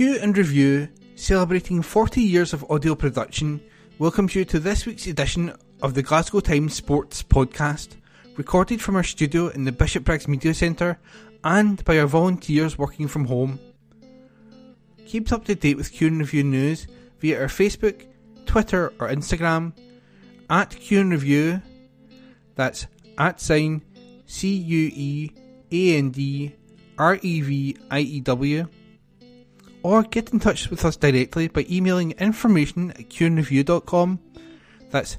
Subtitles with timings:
[0.00, 3.60] Cue and Review, celebrating 40 years of audio production,
[3.98, 7.96] welcomes you to this week's edition of the Glasgow Times Sports Podcast,
[8.38, 10.98] recorded from our studio in the Bishopbriggs Media Centre
[11.44, 13.60] and by our volunteers working from home.
[15.04, 16.86] Keep up to date with Cue and Review news
[17.18, 18.06] via our Facebook,
[18.46, 19.74] Twitter, or Instagram
[20.48, 21.60] at Cue and Review.
[22.54, 22.86] That's
[23.18, 23.82] at sign
[24.24, 25.30] C U E
[25.70, 26.56] A N D
[26.96, 28.66] R E V I E W
[29.82, 34.20] or get in touch with us directly by emailing information at cueandreview.com.
[34.90, 35.18] That's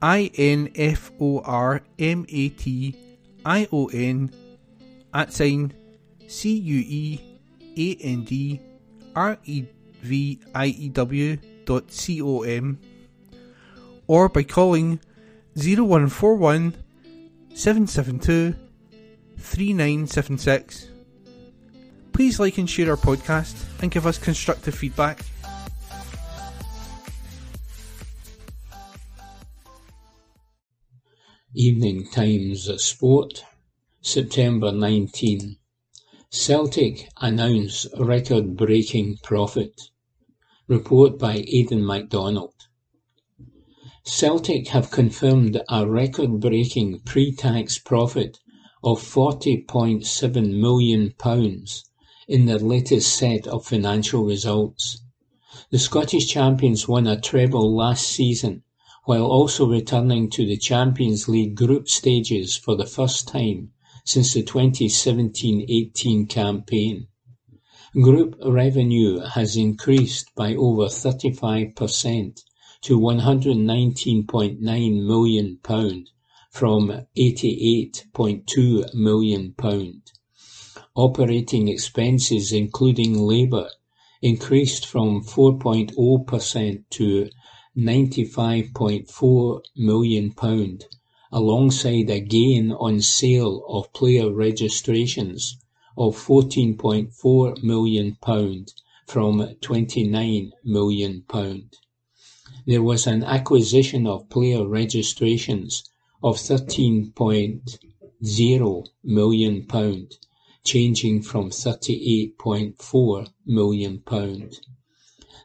[0.00, 2.96] I N F O R M A T
[3.44, 4.32] I O N
[5.12, 5.72] at sign
[6.26, 7.20] C U E
[7.76, 8.60] A N D
[9.14, 9.64] R E
[10.02, 12.78] V I E W dot C O M
[14.06, 15.00] or by calling
[15.54, 16.74] 0141
[17.54, 18.54] 772
[19.38, 20.87] 3976
[22.18, 25.20] Please like and share our podcast and give us constructive feedback.
[31.54, 33.44] Evening Times Sport,
[34.00, 35.58] September 19.
[36.28, 39.80] Celtic announce record breaking profit.
[40.66, 42.66] Report by Aidan MacDonald.
[44.02, 48.40] Celtic have confirmed a record breaking pre tax profit
[48.82, 51.12] of £40.7 million
[52.28, 55.00] in their latest set of financial results.
[55.70, 58.64] The Scottish champions won a treble last season
[59.04, 63.72] while also returning to the Champions League group stages for the first time
[64.04, 67.06] since the 2017-18 campaign.
[67.94, 72.42] Group revenue has increased by over 35%
[72.82, 75.58] to £119.9 million
[76.50, 79.54] from £88.2 million.
[81.00, 83.70] Operating expenses including labour
[84.20, 87.30] increased from 4.0% to
[87.76, 90.34] £95.4 million,
[91.30, 95.56] alongside a gain on sale of player registrations
[95.96, 98.16] of £14.4 million
[99.06, 101.24] from £29 million.
[102.66, 105.84] There was an acquisition of player registrations
[106.24, 109.64] of £13.0 million
[110.68, 114.02] changing from £38.4 million.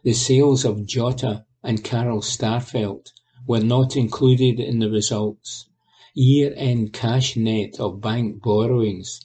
[0.04, 3.14] The sales of Jota and Carl Starfelt
[3.48, 5.70] were not included in the results.
[6.14, 9.22] Year-end cash net of bank borrowings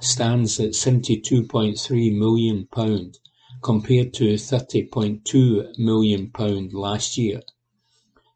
[0.00, 2.66] stands at £72.3 million
[3.60, 6.30] compared to £30.2 million
[6.72, 7.42] last year.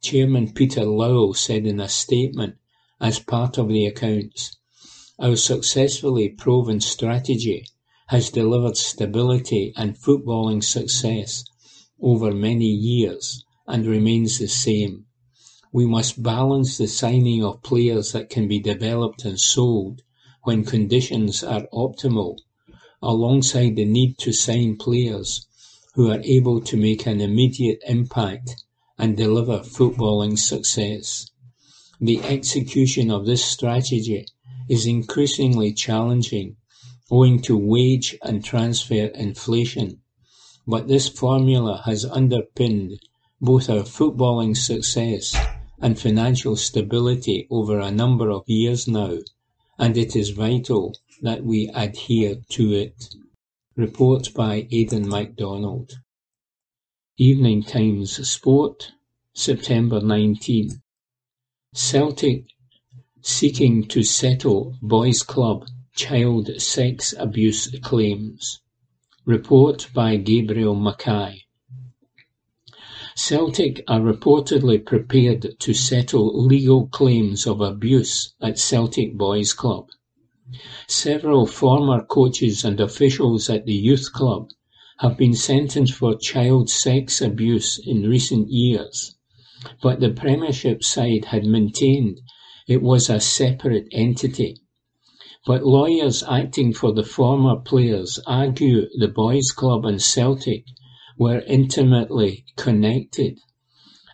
[0.03, 2.57] Chairman Peter Lawwell said in a statement
[3.01, 4.59] as part of the accounts
[5.19, 7.67] our successfully proven strategy
[8.09, 11.45] has delivered stability and footballing success
[12.01, 15.07] over many years and remains the same.
[15.73, 20.03] We must balance the signing of players that can be developed and sold
[20.45, 22.37] when conditions are optimal,
[23.03, 25.47] alongside the need to sign players
[25.95, 28.63] who are able to make an immediate impact
[28.99, 31.31] and deliver footballing success.
[32.01, 34.27] The execution of this strategy
[34.69, 36.57] is increasingly challenging
[37.11, 40.01] owing to wage and transfer inflation,
[40.67, 42.99] but this formula has underpinned
[43.41, 45.37] both our footballing success
[45.79, 49.19] and financial stability over a number of years now,
[49.79, 53.15] and it is vital that we adhere to it.
[53.77, 55.93] Report by Aidan MacDonald.
[57.19, 58.93] Evening Times Sport,
[59.35, 60.83] September 19.
[61.75, 62.47] Celtic
[63.29, 65.67] seeking to settle Boys Club
[65.97, 68.61] child sex abuse claims.
[69.25, 71.43] Report by Gabriel Mackay.
[73.17, 79.89] Celtic are reportedly prepared to settle legal claims of abuse at Celtic Boys Club.
[80.87, 84.51] Several former coaches and officials at the youth club
[84.99, 89.17] have been sentenced for child sex abuse in recent years,
[89.83, 92.21] but the Premiership side had maintained
[92.67, 94.57] it was a separate entity.
[95.47, 100.65] But lawyers acting for the former players argue the boys' club and Celtic
[101.17, 103.39] were intimately connected,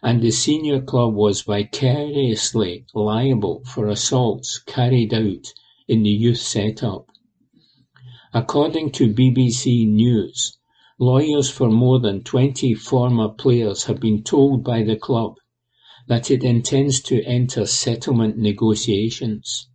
[0.02, 5.46] and the senior club was vicariously liable for assaults carried out
[5.88, 7.06] in the youth setup.
[8.34, 10.58] According to BBC News,
[10.98, 15.36] lawyers for more than 20 former players have been told by the club
[16.08, 19.68] that it intends to enter settlement negotiations.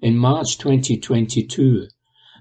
[0.00, 1.88] In March 2022,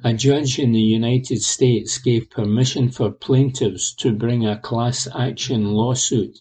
[0.03, 5.73] A judge in the United States gave permission for plaintiffs to bring a class action
[5.73, 6.37] lawsuit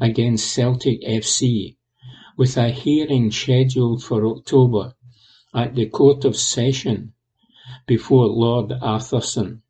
[0.00, 1.76] against Celtic FC,
[2.36, 4.94] with a hearing scheduled for October
[5.54, 7.12] at the Court of Session
[7.86, 9.62] before Lord Arthurson.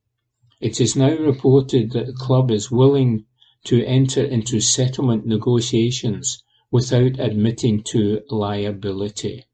[0.60, 3.26] It is now reported that the club is willing
[3.64, 9.44] to enter into settlement negotiations without admitting to liability.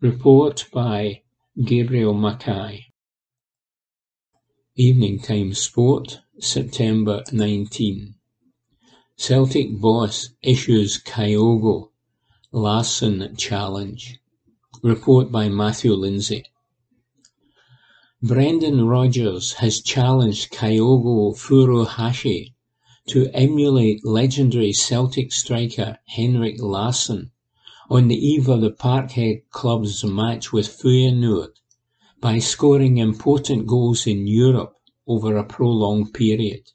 [0.00, 1.22] Report by
[1.62, 2.86] Gabriel Mackay.
[4.74, 8.14] Evening Time Sport, September 19.
[9.16, 11.90] Celtic boss issues Kyogo
[12.50, 14.18] Larsson challenge.
[14.82, 16.44] Report by Matthew Lindsay.
[18.24, 22.54] Brendan Rodgers has challenged Kyogo Furuhashi
[23.08, 27.32] to emulate legendary Celtic striker Henrik Larsson
[27.90, 31.54] on the eve of the Parkhead club's match with Feyenoord
[32.20, 36.70] by scoring important goals in Europe over a prolonged period.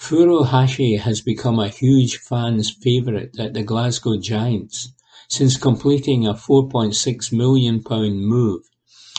[0.00, 4.94] Furuhashi has become a huge fan's favourite at the Glasgow Giants
[5.28, 7.82] since completing a £4.6 million
[8.26, 8.62] move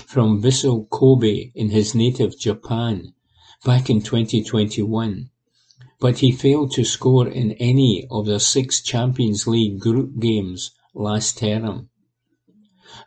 [0.08, 3.14] from Vissel Kobe in his native Japan
[3.64, 5.30] back in 2021
[6.00, 11.38] but he failed to score in any of the six Champions League group games last
[11.40, 11.90] term.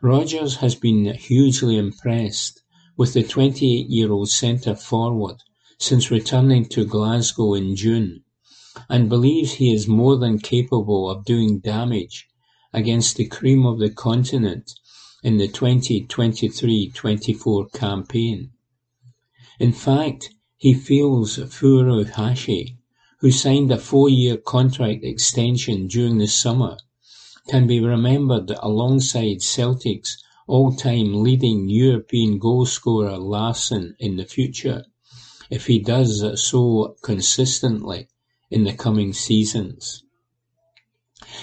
[0.03, 2.61] Rodgers has been hugely impressed
[2.99, 5.37] with the 28-year-old centre-forward
[5.79, 8.25] since returning to Glasgow in June
[8.91, 12.29] and believes he is more than capable of doing damage
[12.75, 14.75] against the cream of the continent
[15.23, 18.51] in the 2023-24 campaign.
[19.61, 22.77] In fact, he feels Furuhashi,
[23.21, 26.77] who signed a four-year contract extension during the summer,
[27.49, 34.85] can be remembered alongside Celtic's all-time leading European goalscorer Larsson in the future,
[35.51, 38.09] if he does so consistently
[38.51, 40.03] in the coming seasons.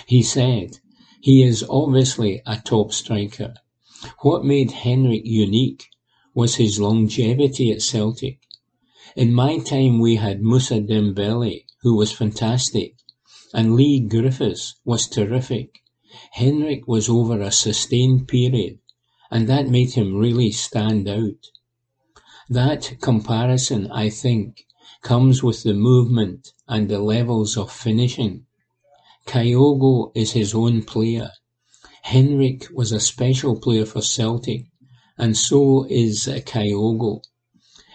[0.05, 0.79] He said,
[1.21, 3.53] he is obviously a top striker.
[4.21, 5.87] What made Henrik unique
[6.33, 8.39] was his longevity at Celtic.
[9.15, 12.95] In my time we had Moussa Dembele, who was fantastic,
[13.53, 15.81] and Leigh Griffiths was terrific.
[16.31, 18.79] Henrik was over a sustained period,
[19.29, 21.47] and that made him really stand out.
[22.49, 24.65] That comparison, I think,
[25.01, 28.45] comes with the movement and the levels of finishing.
[29.25, 31.31] Kyogo is his own player.
[32.03, 34.65] Henrik was a special player for Celtic,
[35.17, 37.21] and so is Kyogo.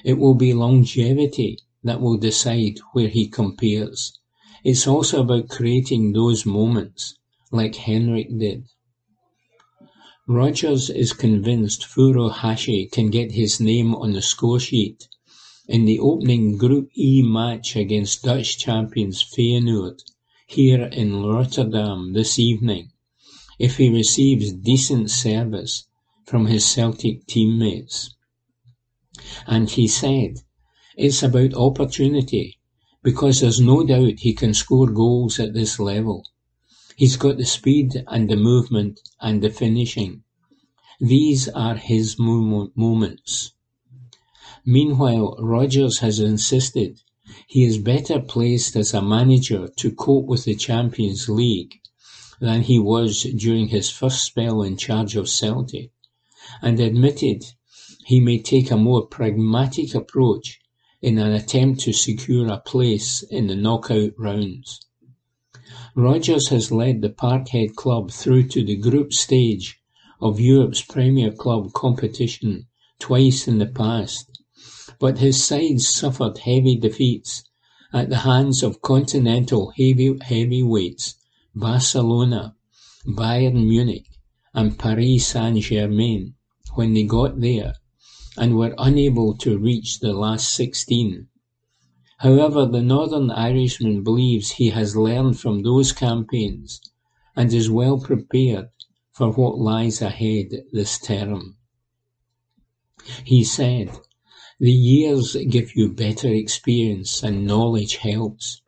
[0.05, 4.19] It will be longevity that will decide where he compares.
[4.63, 7.15] It's also about creating those moments
[7.51, 8.65] like Henrik did.
[10.29, 15.09] Rodgers is convinced Furuhashi can get his name on the scoresheet
[15.67, 20.03] in the opening Group E match against Dutch champions Feyenoord
[20.47, 22.91] here in Rotterdam this evening
[23.59, 25.87] if he receives decent service
[26.27, 28.15] from his Celtic teammates.
[29.47, 30.43] And he said,
[30.97, 32.59] it's about opportunity
[33.03, 36.25] because there's no doubt he can score goals at this level.
[36.97, 40.23] He's got the speed and the movement and the finishing.
[41.01, 43.53] These are his moments.
[44.65, 47.01] Meanwhile, Rodgers has insisted
[47.47, 51.81] he is better placed as a manager to cope with the Champions League
[52.45, 55.91] than he was during his first spell in charge of Celtic,
[56.61, 57.43] and admitted
[58.05, 60.61] he may take a more pragmatic approach
[61.01, 64.79] in an attempt to secure a place in the knockout rounds.
[65.95, 69.81] Rodgers has led the Parkhead club through to the group stage
[70.21, 72.67] of Europe's Premier Club competition
[72.99, 74.43] twice in the past,
[75.01, 77.43] but his side suffered heavy defeats
[77.95, 81.15] at the hands of continental heavy, heavyweights
[81.57, 82.57] Barcelona,
[83.07, 84.07] Bayern Munich
[84.53, 86.35] and Paris Saint-Germain
[86.75, 87.75] when they got there
[88.37, 91.29] and were unable to reach the last sixteen.
[92.19, 96.81] However, the Northern Irishman believes he has learned from those campaigns
[97.37, 98.71] and is well prepared
[99.13, 101.57] for what lies ahead this term.
[103.23, 103.97] He said,
[104.59, 108.63] The years give you better experience and knowledge helps.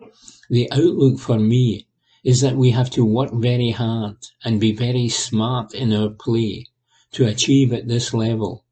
[0.49, 1.86] The outlook for me
[2.27, 6.67] is that we have to work very hard and be very smart in our play
[7.13, 8.65] to achieve at this level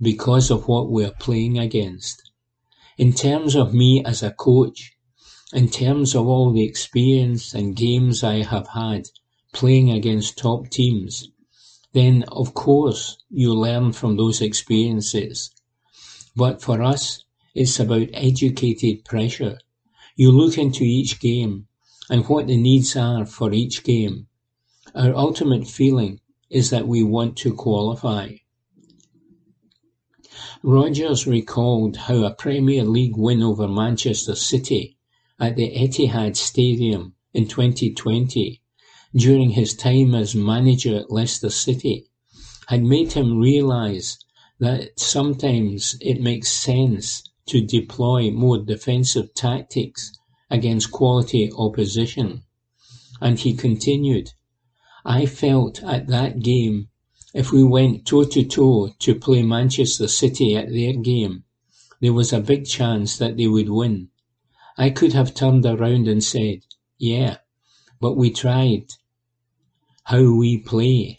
[0.00, 2.30] because of what we're playing against.
[2.96, 4.92] In terms of me as a coach,
[5.52, 9.08] in terms of all the experience and games I have had
[9.52, 11.32] playing against top teams,
[11.92, 15.50] then of course you learn from those experiences.
[16.36, 17.24] But for us,
[17.56, 19.58] it's about educated pressure.
[20.14, 21.66] You look into each game
[22.10, 24.26] and what the needs are for each game.
[24.96, 28.34] Our ultimate feeling is that we want to qualify.
[30.64, 34.98] Rodgers recalled how a Premier League win over Manchester City
[35.38, 38.60] at the Etihad Stadium in 2020
[39.14, 42.06] during his time as manager at Leicester City
[42.66, 44.18] had made him realise
[44.58, 50.12] that sometimes it makes sense to deploy more defensive tactics
[50.50, 52.42] against quality opposition.
[53.20, 54.32] And he continued,
[55.04, 56.88] I felt at that game
[57.32, 61.44] if we went toe to toe to play Manchester City at their game,
[62.00, 64.08] there was a big chance that they would win.
[64.76, 66.62] I could have turned around and said,
[66.98, 67.36] yeah,
[68.00, 68.86] but we tried.
[70.04, 71.18] How we play.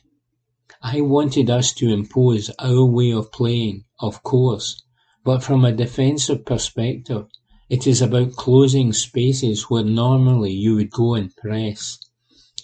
[0.82, 4.84] I wanted us to impose our way of playing, of course,
[5.24, 7.28] but from a defensive perspective,
[7.72, 11.98] it is about closing spaces where normally you would go and press.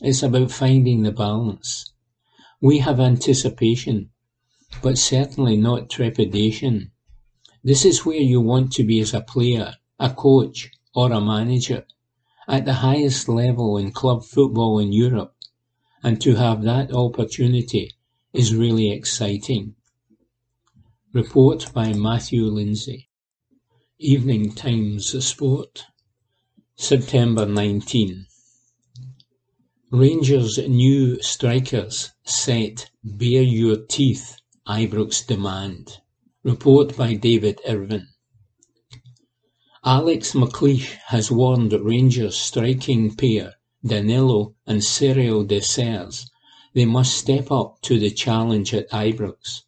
[0.02, 1.94] It's about finding the balance.
[2.60, 4.10] We have anticipation,
[4.82, 6.92] but certainly not trepidation.
[7.64, 11.86] This is where you want to be as a player, a coach, or a manager,
[12.46, 15.34] at the highest level in club football in Europe,
[16.04, 17.94] and to have that opportunity
[18.34, 19.76] is really exciting.
[21.14, 23.07] Report by Matthew Lindsay.
[24.00, 25.86] Evening Times Sport,
[26.76, 28.28] September 19.
[29.90, 34.36] Rangers' new strikers set "Bare your teeth"
[34.68, 35.98] Ibrox demand.
[36.44, 38.10] Report by David Irvine.
[39.84, 46.30] Alex McLeish has warned Rangers striking pair Danilo and Cyril Dessers
[46.76, 49.64] they must step up to the challenge at Ibrox.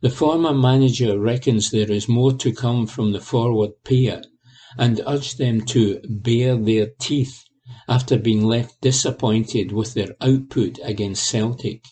[0.00, 4.22] The former manager reckons there is more to come from the forward pair
[4.76, 7.42] and urged them to bare their teeth
[7.88, 11.84] after being left disappointed with their output against Celtic.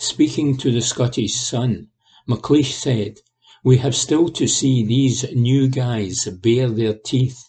[0.00, 1.86] Speaking to the Scottish Sun,
[2.28, 3.18] McLeish said,
[3.62, 7.44] We have still to see these new guys bare their teeth.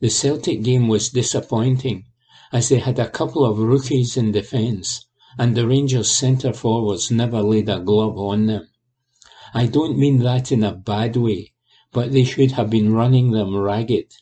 [0.00, 2.06] The Celtic game was disappointing,
[2.50, 5.04] as they had a couple of rookies in defence,
[5.38, 8.66] and the Rangers centre forwards never laid a glove on them.
[9.54, 11.52] I don't mean that in a bad way,
[11.92, 14.12] but they should have been running them ragged.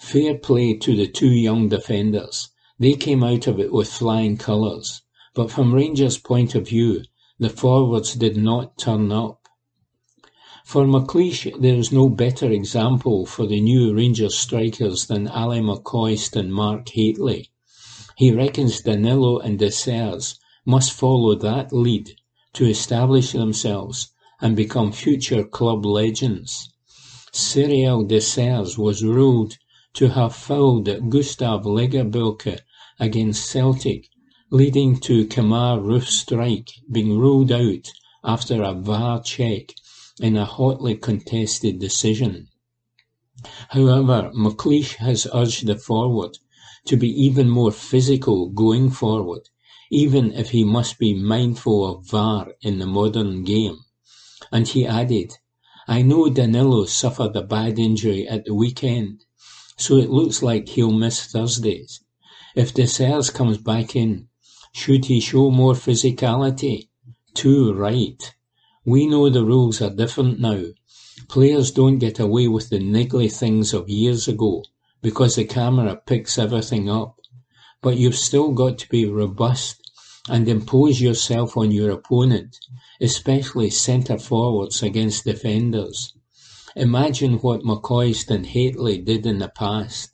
[0.00, 2.48] Fair play to the two young defenders.
[2.78, 5.02] They came out of it with flying colours.
[5.34, 7.02] But from Rangers' point of view,
[7.38, 9.48] the forwards did not turn up.
[10.64, 16.36] For McLeish, there is no better example for the new Rangers strikers than Ally McCoist
[16.36, 17.50] and Mark Hateley.
[18.16, 22.16] He reckons Danilo and Dessers must follow that lead
[22.54, 26.70] to establish themselves and become future club legends.
[27.32, 29.56] Cyril Dessers was ruled
[29.94, 32.60] to have fouled Gustav Lagerbielke
[32.98, 34.08] against Celtic,
[34.50, 37.90] leading to Kemar Roofe's strike being ruled out
[38.22, 39.74] after a VAR check
[40.20, 42.48] in a hotly contested decision.
[43.70, 46.38] However, McLeish has urged the forward
[46.86, 49.48] to be even more physical going forward,
[49.90, 53.83] even if he must be mindful of VAR in the modern game.
[54.52, 55.38] And he added,
[55.86, 59.24] I know Danilo suffered a bad injury at the weekend,
[59.76, 62.00] so it looks like he'll miss Thursdays.
[62.54, 64.28] If Dessers comes back in,
[64.72, 66.88] should he show more physicality?
[67.34, 68.34] Too right.
[68.84, 70.64] We know the rules are different now.
[71.28, 74.62] Players don't get away with the niggly things of years ago
[75.02, 77.16] because the camera picks everything up.
[77.82, 79.83] But you've still got to be robust
[80.28, 82.58] and impose yourself on your opponent,
[83.00, 86.14] especially centre forwards against defenders.
[86.76, 90.10] Imagine what McCoist and Hateley did in the past.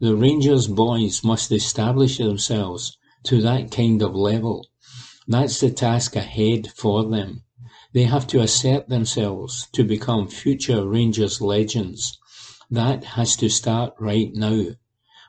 [0.00, 4.66] The Rangers boys must establish themselves to that kind of level.
[5.26, 7.44] That's the task ahead for them.
[7.92, 12.18] They have to assert themselves to become future Rangers legends.
[12.70, 14.66] That has to start right now.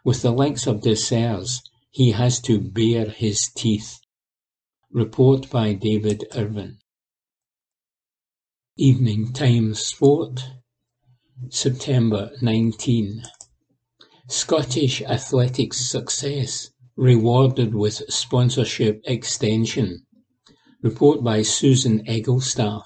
[0.03, 1.61] With the likes of Dessers,
[1.91, 3.98] he has to bare his teeth.
[4.91, 6.77] Report by David Irvine.
[8.77, 10.39] Evening Times Sport,
[11.50, 13.24] September 19.
[14.27, 20.05] Scottish athletics success rewarded with sponsorship extension.
[20.84, 22.86] Report by Susan Egglestaff.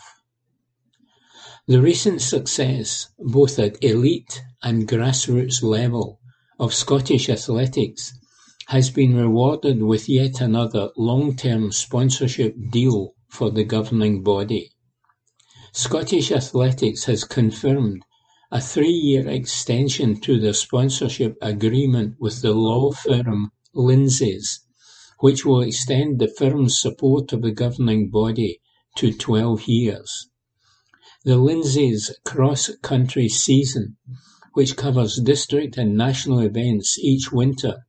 [1.67, 6.21] The recent success, both at elite and grassroots level,
[6.57, 8.13] of Scottish athletics
[8.73, 14.71] has been rewarded with yet another long-term sponsorship deal for the governing body.
[15.71, 18.01] Scottish Athletics has confirmed
[18.51, 24.61] a three-year extension to their sponsorship agreement with the law firm Lindsay's,
[25.19, 28.59] which will extend the firm's support of the governing body
[28.97, 30.29] to 12 years.
[31.23, 33.97] The Lindsay's cross-country season,
[34.53, 37.83] which covers district and national events each winter,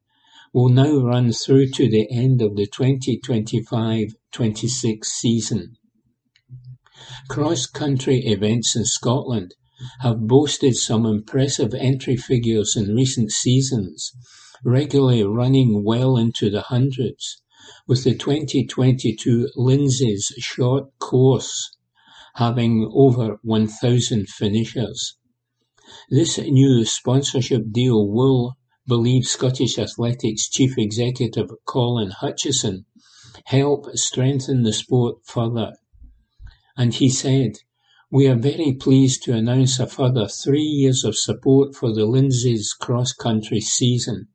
[0.54, 5.74] will now run through to the end of the 2025-26 season.
[7.28, 9.56] Cross-country events in Scotland
[10.00, 14.12] have boasted some impressive entry figures in recent seasons,
[14.64, 17.42] regularly running well into the hundreds,
[17.88, 21.76] with the 2022 Lindsay's short course
[22.36, 25.16] having over 1,000 finishers.
[26.10, 32.84] This new sponsorship deal will, believe Scottish Athletics Chief Executive Colin Hutchison,
[33.46, 35.72] help strengthen the sport further.
[36.76, 37.52] And he said,
[38.10, 42.72] we are very pleased to announce a further three years of support for the Lindsay's
[42.72, 44.28] cross-country season.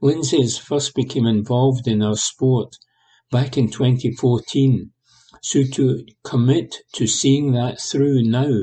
[0.00, 2.76] Lindsay's first became involved in our sport
[3.30, 4.90] back in 2014,
[5.42, 8.62] so to commit to seeing that through now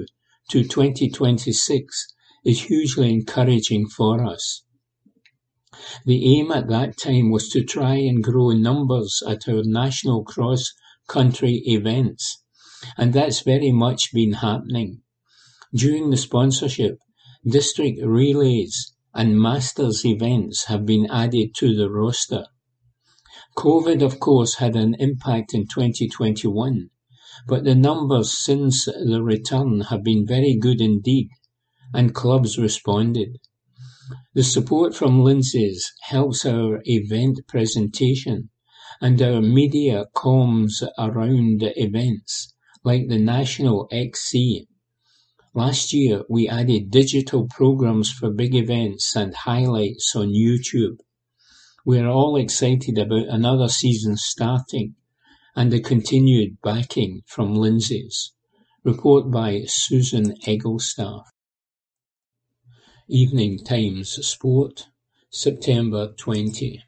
[0.49, 2.07] to 2026
[2.43, 4.63] is hugely encouraging for us.
[6.05, 11.63] The aim at that time was to try and grow numbers at our national cross-country
[11.65, 12.43] events,
[12.97, 15.01] and that's very much been happening.
[15.73, 16.99] During the sponsorship,
[17.43, 22.45] district relays and masters events have been added to the roster.
[23.57, 26.89] COVID, of course, had an impact in 2021,
[27.47, 31.29] but the numbers since the return have been very good indeed,
[31.93, 33.37] and clubs responded.
[34.33, 38.49] The support from Lindsay's helps our event presentation
[38.99, 44.67] and our media comms around events, like the National XC.
[45.53, 50.97] Last year, we added digital programs for big events and highlights on YouTube.
[51.85, 54.95] We are all excited about another season starting
[55.55, 58.33] and the continued backing from Lindsay's.
[58.83, 61.23] Report by Susan Egglestaff.
[63.09, 64.87] Evening Times Sport,
[65.29, 66.81] September 20.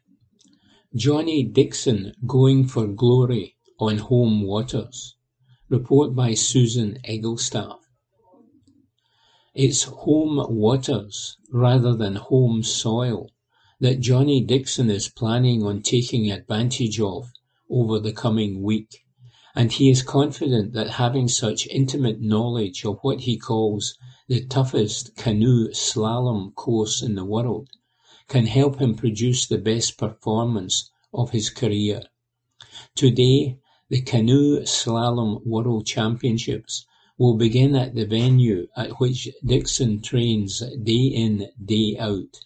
[0.94, 5.14] Johnny Dixon going for glory on home waters.
[5.68, 7.80] Report by Susan Egglestaff.
[9.54, 13.30] It's home waters rather than home soil
[13.78, 17.30] that Johnny Dixon is planning on taking advantage of
[17.68, 19.04] over the coming week,
[19.54, 23.98] and he is confident that having such intimate knowledge of what he calls
[24.28, 27.68] the toughest canoe slalom course in the world,
[28.28, 32.02] can help him produce the best performance of his career.
[32.96, 33.58] Today,
[33.88, 36.84] the Canoe Slalom World Championships
[37.16, 42.40] will begin at the venue at which Dixon trains day in, day out,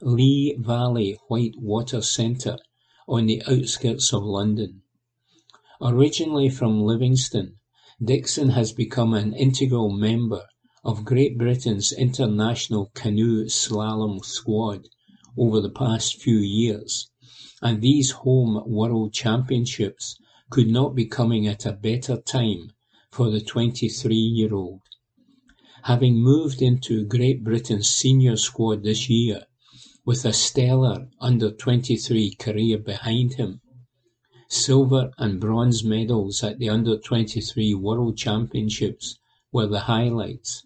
[0.00, 2.58] Lee Valley White Water Centre
[3.08, 4.82] on the outskirts of London.
[5.80, 7.56] Originally from Livingston,
[8.00, 10.46] Dixon has become an integral member
[10.86, 14.86] of Great Britain's international canoe slalom squad
[15.36, 17.10] over the past few years,
[17.60, 20.16] and these home World Championships
[20.48, 22.70] could not be coming at a better time
[23.10, 24.80] for the 23-year-old.
[25.82, 29.42] Having moved into Great Britain's senior squad this year,
[30.04, 33.60] with a stellar under-23 career behind him,
[34.48, 39.18] silver and bronze medals at the under-23 World Championships
[39.50, 40.62] were the highlights.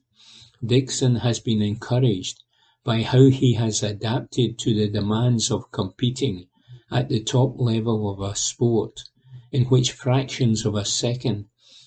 [0.62, 2.42] Dixon has been encouraged
[2.84, 6.48] by how he has adapted to the demands of competing
[6.90, 9.04] at the top level of a sport
[9.50, 11.46] in which fractions of a second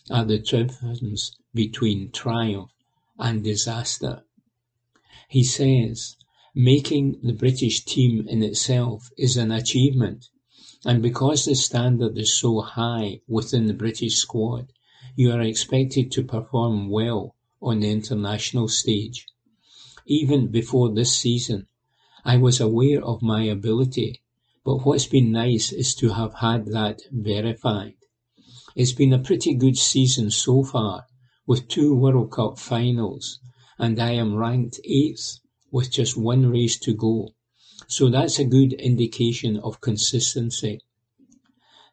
[0.10, 2.72] are the difference between triumph
[3.20, 4.24] and disaster.
[5.30, 6.16] He says,
[6.56, 10.30] making the British team in itself is an achievement,
[10.84, 14.74] and because the standard is so high within the British squad,
[15.16, 19.26] you are expected to perform well on the international stage.
[20.06, 21.68] Even before this season,
[22.26, 24.22] I was aware of my ability,
[24.66, 27.96] but what's been nice is to have had that verified.
[28.76, 31.06] It's been a pretty good season so far,
[31.48, 33.40] with two World Cup finals,
[33.80, 35.40] and I am ranked eighth
[35.72, 37.34] with just one race to go.
[37.88, 40.82] So that's a good indication of consistency.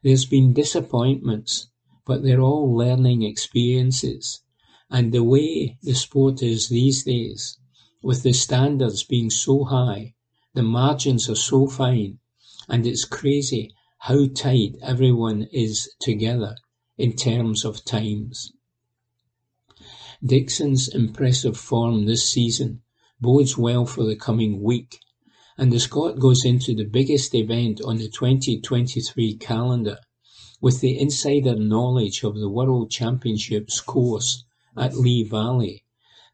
[0.03, 1.67] There's been disappointments,
[2.05, 4.41] but they're all learning experiences.
[4.93, 7.57] And the way the sport is these days,
[8.03, 10.15] with the standards being so high,
[10.53, 12.19] the margins are so fine,
[12.67, 16.57] and it's crazy how tight everyone is together
[16.97, 18.51] in terms of times.
[20.21, 22.81] Dixon's impressive form this season
[23.21, 24.99] bodes well for the coming week,
[25.57, 29.99] and the Scot goes into the biggest event on the 2023 calendar
[30.59, 34.43] with the insider knowledge of the World Championships course
[34.77, 35.83] at Lee Valley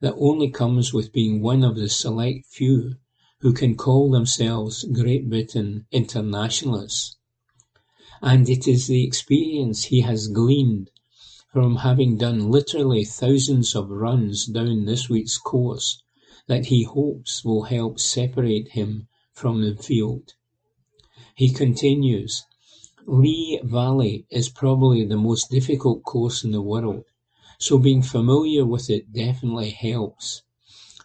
[0.01, 2.95] that only comes with being one of the select few
[3.39, 7.15] who can call themselves Great Britain internationalists.
[8.21, 10.91] And it is the experience he has gleaned
[11.51, 16.01] from having done literally thousands of runs down this week's course
[16.47, 20.33] that he hopes will help separate him from the field.
[21.35, 22.45] He continues,
[23.05, 27.05] Lee Valley is probably the most difficult course in the world,
[27.57, 30.43] so being familiar with it definitely helps.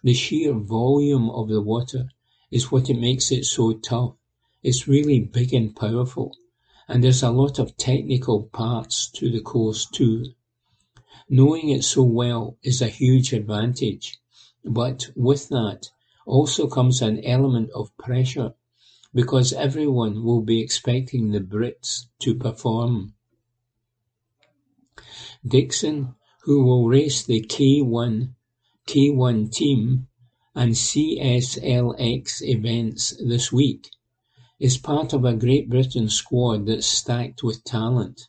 [0.03, 2.09] The sheer volume of the water
[2.51, 4.15] is what it makes it so tough.
[4.63, 6.37] It's really big and powerful,
[6.89, 10.35] and there's a lot of technical parts to the course too.
[11.29, 14.19] Knowing it so well is a huge advantage,
[14.65, 15.91] but with that
[16.27, 18.55] also comes an element of pressure
[19.15, 23.15] because everyone will be expecting the Brits to perform.
[25.47, 28.35] Dixon, who will race the K1,
[28.89, 30.09] K1 team
[30.57, 33.89] and CSLX events this week,
[34.59, 38.29] is part of a Great Britain squad that's stacked with talent.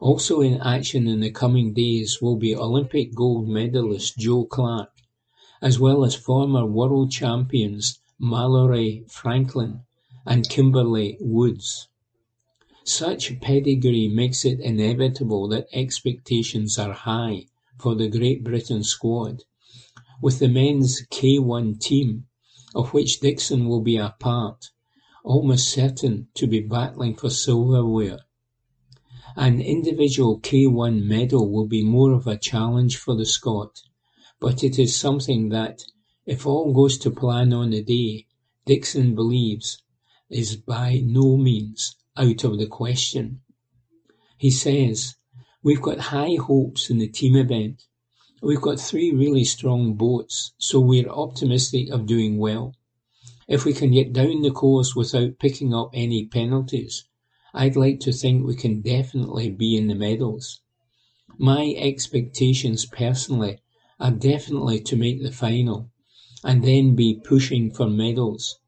[0.00, 5.02] Also in action in the coming days will be Olympic gold medalist Joe Clarke,
[5.60, 9.82] as well as former world champions Mallory Franklin
[10.24, 11.89] and Kimberley Woods.
[12.86, 17.44] Such pedigree makes it inevitable that expectations are high
[17.78, 19.44] for the Great Britain squad,
[20.22, 22.26] with the men's K1 team,
[22.74, 24.70] of which Dixon will be a part,
[25.24, 28.20] almost certain to be battling for silverware.
[29.36, 33.82] An individual K1 medal will be more of a challenge for the Scot,
[34.40, 35.84] but it is something that,
[36.24, 38.26] if all goes to plan on the day,
[38.64, 39.82] Dixon believes
[40.30, 43.40] is by no means out of the question.
[44.36, 45.16] He says,
[45.62, 47.84] We've got high hopes in the team event.
[48.42, 52.74] We've got three really strong boats, so we're optimistic of doing well.
[53.46, 57.04] If we can get down the course without picking up any penalties,
[57.52, 60.60] I'd like to think we can definitely be in the medals.
[61.36, 63.58] My expectations personally
[63.98, 65.90] are definitely to make the final
[66.42, 68.58] and then be pushing for medals,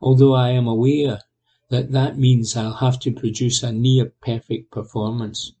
[0.00, 1.20] although I am aware
[1.74, 5.54] that that means I'll have to produce a near perfect performance.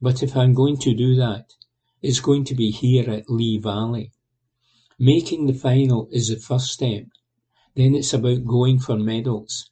[0.00, 1.54] But if I'm going to do that,
[2.02, 4.10] it's going to be here at Lee Valley.
[4.98, 7.04] Making the final is the first step.
[7.76, 9.70] Then it's about going for medals.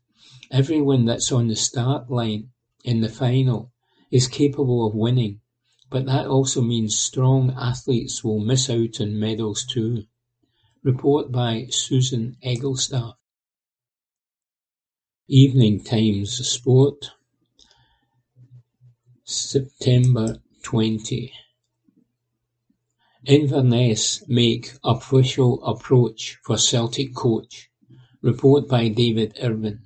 [0.53, 2.51] Everyone that's on the start line
[2.85, 3.73] in the final
[4.13, 5.41] is capable of winning,
[5.91, 10.05] but that also means strong athletes will miss out on medals too.
[10.85, 13.15] Report by Susan Egglestaff.
[15.35, 17.13] Evening Times Sport,
[19.25, 21.33] September 20.
[23.25, 27.71] Inverness make official approach for Celtic coach.
[28.21, 29.85] Report by David Irvine.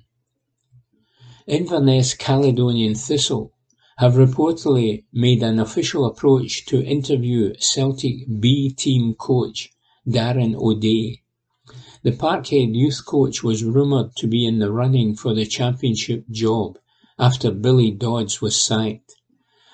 [1.47, 3.53] Inverness Caledonian Thistle
[3.99, 9.69] have reportedly made an official approach to interview Celtic B team coach
[10.05, 11.21] Darren O'Dea.
[12.07, 16.79] The Parkhead youth coach was rumoured to be in the running for the championship job
[17.19, 19.17] after Billy Dodds was sacked.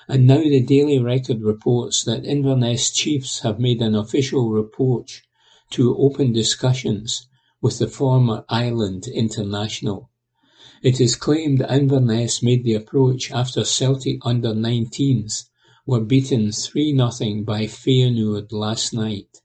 [0.08, 5.22] And now the Daily Record reports that Inverness Chiefs have made an official approach
[5.70, 7.28] to open discussions
[7.62, 10.10] with the former Ireland international.
[10.82, 15.44] It is claimed Inverness made the approach after Celtic under-19s
[15.86, 19.40] were beaten 3-0 by Feyenoord last night.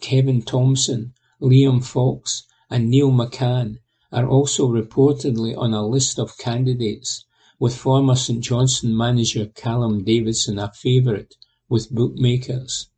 [0.00, 7.26] Kevin Thomson, Liam Fox and Neil McCann are also reportedly on a list of candidates,
[7.58, 11.34] with former St Johnstone manager Callum Davidson a favourite
[11.68, 12.88] with bookmakers.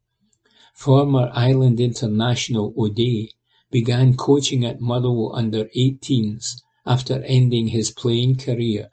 [0.72, 3.32] Former Ireland international O'Dea
[3.72, 8.88] began coaching at Motherwell under-18s after ending his playing career.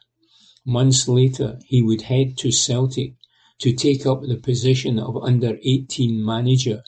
[0.66, 3.14] Months later he would head to Celtic
[3.60, 6.84] to take up the position of under-18 manager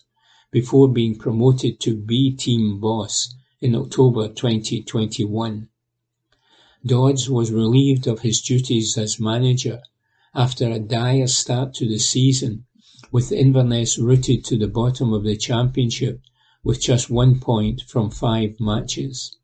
[0.51, 5.67] before being promoted to B-team boss in October 2021.
[6.85, 9.81] Dodds was relieved of his duties as manager
[10.33, 12.65] after a dire start to the season,
[13.11, 16.21] with Inverness rooted to the bottom of the championship
[16.63, 19.35] with just one point from five matches.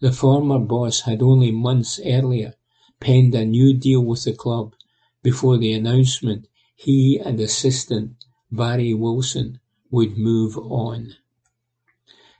[0.00, 2.54] The former boss had only months earlier
[3.00, 4.74] penned a new deal with the club
[5.22, 9.60] before the announcement he and assistant Barry Wilson
[9.92, 11.14] would move on.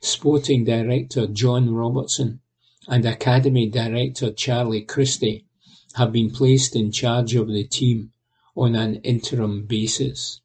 [0.01, 2.41] Sporting director John Robertson
[2.89, 5.45] and academy director Charlie Christie
[5.93, 8.11] have been placed in charge of the team
[8.55, 10.41] on an interim basis.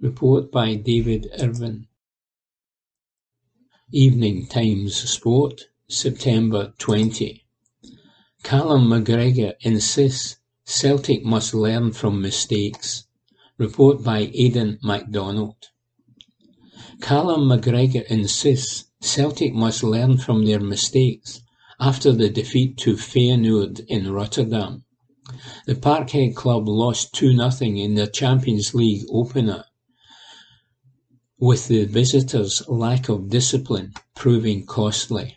[0.00, 1.88] Report by David Irvine.
[3.90, 7.44] Evening Times Sport, September 20.
[8.44, 13.06] Callum McGregor insists Celtic must learn from mistakes.
[13.58, 15.70] Report by Aidan MacDonald.
[17.00, 21.40] Callum McGregor insists Celtic must learn from their mistakes
[21.80, 24.84] after the defeat to Feyenoord in Rotterdam.
[25.66, 29.64] The Parkhead club lost 2-0 in their Champions League opener
[31.38, 35.36] with the visitors' lack of discipline proving costly.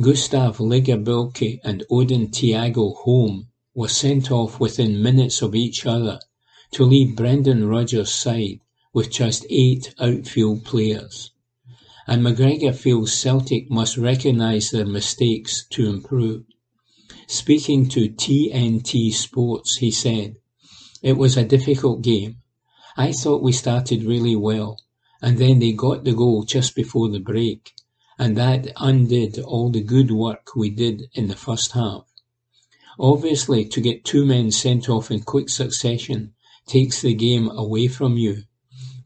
[0.00, 6.18] Gustav Lagerbielke and Odin Thiago Holm were sent off within minutes of each other
[6.72, 8.60] to leave Brendan Rodgers' side
[8.96, 11.30] with just eight outfield players.
[12.06, 16.44] And McGregor feels Celtic must recognise their mistakes to improve.
[17.26, 20.36] Speaking to TNT Sports, he said,
[21.02, 22.38] It was a difficult game.
[22.96, 24.78] I thought we started really well
[25.20, 27.72] and then they got the goal just before the break,
[28.18, 32.04] and that undid all the good work we did in the first half.
[32.98, 36.32] Obviously, to get two men sent off in quick succession
[36.66, 38.44] takes the game away from you,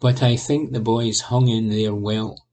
[0.00, 2.46] but I think the boys hung in there well.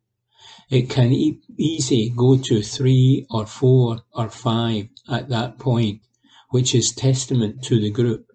[0.69, 6.01] It can e- easy go to three or four or five at that point,
[6.49, 8.27] which is testament to the group.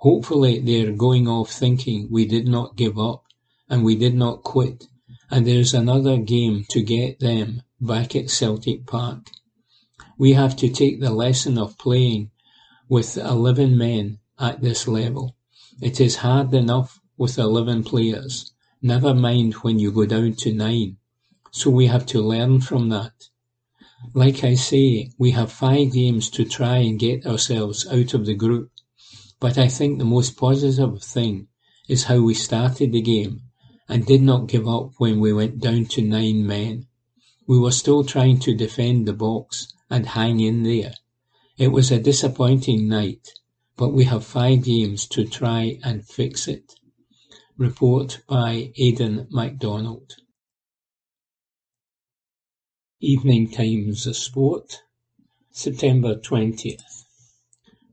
[0.00, 3.24] Hopefully they are going off thinking we did not give up
[3.68, 4.84] and we did not quit,
[5.30, 9.30] and there's another game to get them back at Celtic Park.
[10.18, 12.30] We have to take the lesson of playing
[12.90, 15.34] with eleven men at this level.
[15.80, 20.96] It is hard enough with eleven players, never mind when you go down to nine.
[21.50, 23.12] So we have to learn from that.
[24.12, 28.34] Like I say, we have five games to try and get ourselves out of the
[28.34, 28.70] group.
[29.40, 31.48] But I think the most positive thing
[31.88, 33.42] is how we started the game
[33.88, 36.86] and did not give up when we went down to nine men.
[37.46, 40.94] We were still trying to defend the box and hang in there.
[41.56, 43.30] It was a disappointing night,
[43.76, 46.74] but we have five games to try and fix it.
[47.56, 50.16] Report by Aidan MacDonald.
[52.98, 54.82] Evening Times Sport,
[55.52, 57.04] September 20th.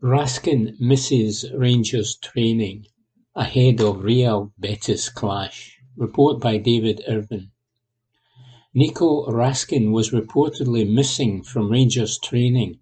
[0.02, 2.88] Raskin misses Rangers training
[3.36, 5.78] ahead of Real Betis clash.
[5.96, 7.52] Report by David Irvine.
[8.74, 12.80] Nico Raskin was reportedly missing from Rangers training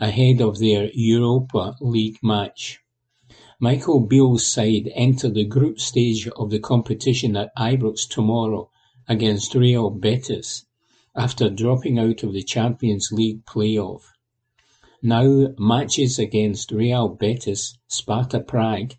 [0.00, 2.81] ahead of their Europa League match.
[3.64, 8.68] Michael Beale's side enter the group stage of the competition at Ibrox tomorrow
[9.06, 10.64] against Real Betis
[11.14, 14.02] after dropping out of the Champions League playoff.
[15.00, 18.94] Now matches against Real Betis, Sparta Prague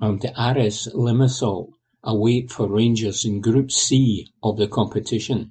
[0.00, 1.72] and the Aris Limassol
[2.04, 5.50] await for Rangers in Group C of the competition.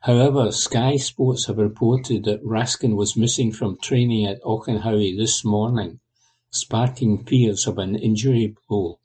[0.00, 6.00] However, Sky Sports have reported that Raskin was missing from training at Auchenhowie this morning,
[6.50, 8.98] sparking fears of an injury blow.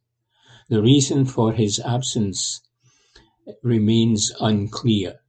[0.70, 2.62] The reason for his absence
[3.64, 5.20] remains unclear.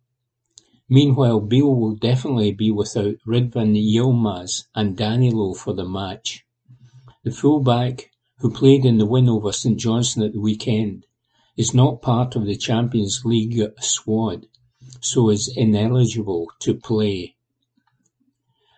[0.88, 6.44] Meanwhile, Beale will definitely be without Ridvan Yilmaz and Danilo for the match.
[7.24, 11.06] The fullback, who played in the win over St Johnstone at the weekend,
[11.56, 14.46] is not part of the Champions League squad,
[15.00, 17.36] so is ineligible to play.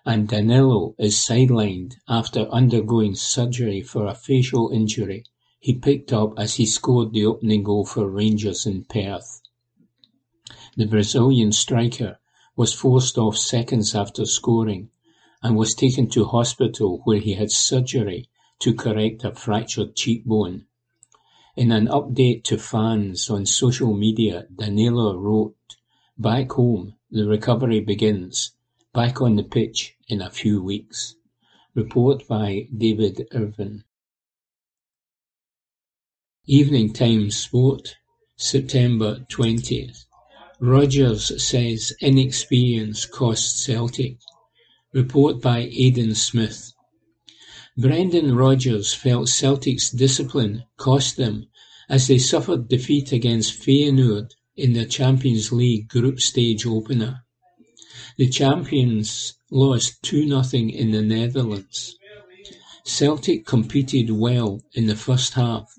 [0.07, 5.25] And Danilo is sidelined after undergoing surgery for a facial injury
[5.59, 9.41] he picked up as he scored the opening goal for Rangers in Perth.
[10.77, 12.19] The Brazilian striker
[12.55, 14.91] was forced off seconds after scoring
[15.43, 20.67] and was taken to hospital where he had surgery to correct a fractured cheekbone.
[21.57, 25.57] In an update to fans on social media, Danilo wrote,
[26.19, 28.54] Back home, the recovery begins.
[28.95, 31.17] Back on the pitch in a few weeks.
[31.75, 33.83] Report by David Irvine.
[36.47, 37.97] Evening Times Sport,
[38.37, 40.05] September 20th.
[40.61, 44.19] Rodgers says inexperience costs Celtic.
[44.93, 46.73] Report by Aidan Smith.
[47.77, 51.49] Brendan Rodgers felt Celtic's discipline cost them
[51.89, 57.24] as they suffered defeat against Feyenoord in the Champions League group stage opener.
[58.17, 61.97] The Champions lost 2-0 in the Netherlands.
[62.85, 65.75] Celtic competed well in the first half,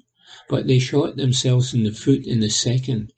[0.50, 3.13] but they shot themselves in the foot in the second,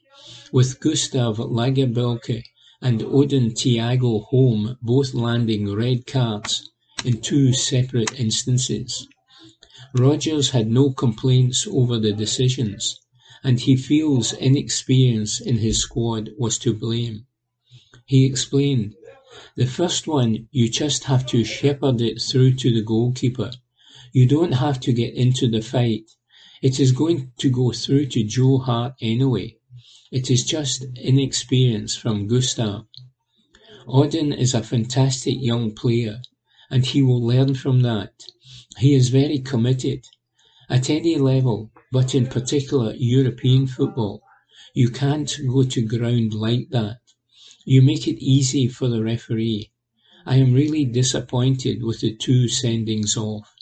[0.52, 2.44] with Gustav Lagerbielke
[2.80, 6.70] and Odin Thiago Holm both landing red cards
[7.04, 9.08] in two separate instances.
[9.96, 13.00] Rodgers had no complaints over the decisions,
[13.44, 17.26] and he feels inexperience in his squad was to blame.
[18.06, 18.94] He explained,
[19.56, 23.52] The first one, you just have to shepherd it through to the goalkeeper.
[24.14, 26.10] You don't have to get into the fight.
[26.62, 29.58] It is going to go through to Joe Hart anyway.
[30.12, 32.86] It is just inexperience from Gustav.
[33.88, 36.22] Odin is a fantastic young player,
[36.70, 38.14] and he will learn from that.
[38.78, 40.06] He is very committed.
[40.70, 44.24] At any level, but in particular European football,
[44.74, 47.00] you can't go to ground like that.
[47.70, 49.72] You make it easy for the referee.
[50.26, 53.54] I am really disappointed with the two sendings off.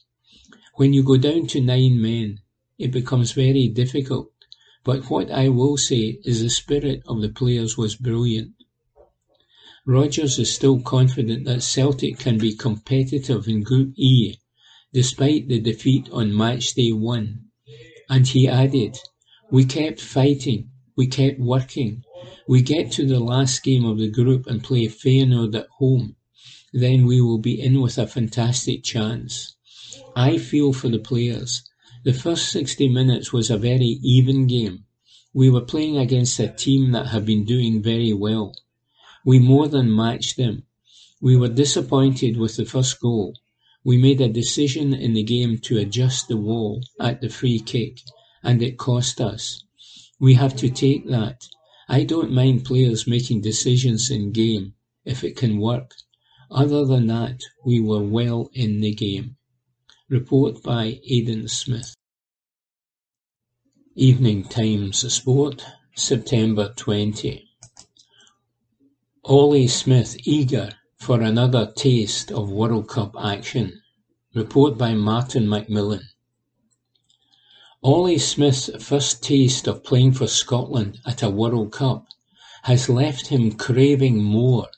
[0.76, 2.42] When you go down to nine men,
[2.78, 4.32] it becomes very difficult,
[4.84, 8.54] but what I will say is the spirit of the players was brilliant.
[9.88, 14.36] Rodgers is still confident that Celtic can be competitive in Group E
[14.94, 17.46] despite the defeat on matchday one,
[18.08, 19.00] and he added,
[19.50, 22.04] We kept fighting, we kept working,
[22.48, 26.16] we get to the last game of the group and play Feyenoord at home,
[26.74, 29.56] then we will be in with a fantastic chance.
[30.16, 31.64] I feel for the players.
[32.04, 34.86] The first 60 minutes was a very even game.
[35.34, 38.56] We were playing against a team that had been doing very well.
[39.26, 40.64] We more than matched them.
[41.20, 43.34] We were disappointed with the first goal,
[43.86, 48.02] we made a decision in the game to adjust the wall at the free kick,
[48.42, 49.64] and it cost us.
[50.20, 51.48] We have to take that.
[51.88, 55.92] I don't mind players making decisions in game, if it can work.
[56.50, 59.38] Other than that, we were well in the game.
[60.10, 61.96] Report by Aidan Smith.
[63.96, 65.64] Evening Times Sport,
[65.96, 67.48] September 20.
[69.24, 73.82] Ollie Smith eager for another taste of World Cup action.
[74.34, 76.02] Report by Martin McMillan.
[77.88, 82.08] Ollie Smith's first taste of playing for Scotland at a World Cup
[82.64, 84.70] has left him craving more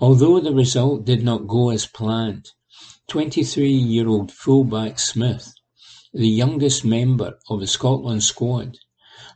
[0.00, 2.52] Although the result did not go as planned,
[3.08, 5.54] 23-year-old fullback Smith,
[6.12, 8.78] the youngest member of the Scotland squad,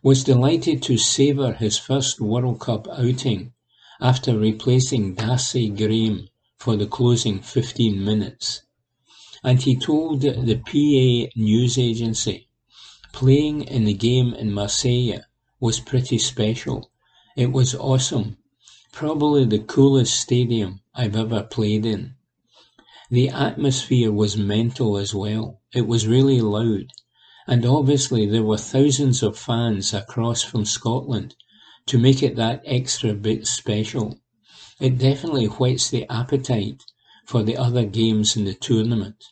[0.03, 3.53] was delighted to savour his first World Cup outing
[4.01, 8.63] after replacing Darcy Graham for the closing 15 minutes
[9.43, 12.49] and he told the PA news agency,
[13.13, 15.21] playing in the game in Marseille
[15.59, 16.91] was pretty special.
[17.37, 18.37] It was awesome.
[18.93, 22.17] Probably the coolest stadium I've ever played in.
[23.11, 25.61] The atmosphere was mental as well.
[25.73, 26.87] It was really loud.
[27.47, 31.35] And obviously there were thousands of fans across from Scotland
[31.87, 34.21] to make it that extra bit special.
[34.81, 36.83] It definitely whets the appetite
[37.27, 39.25] for the other games in the tournament.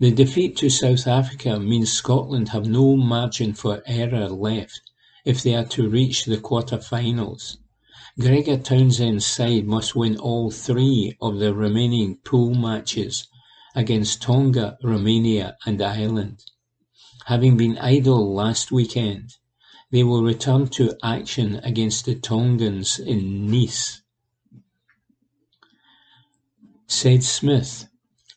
[0.00, 4.80] The defeat to South Africa means Scotland have no margin for error left
[5.24, 7.58] if they are to reach the quarter-finals.
[8.20, 13.28] Gregor Townsend's side must win all three of the remaining pool matches
[13.76, 16.42] against Tonga, Romania and Ireland.
[17.26, 19.36] Having been idle last weekend,
[19.92, 24.02] they will return to action against the Tongans in Nice.
[26.88, 27.86] Said Smith,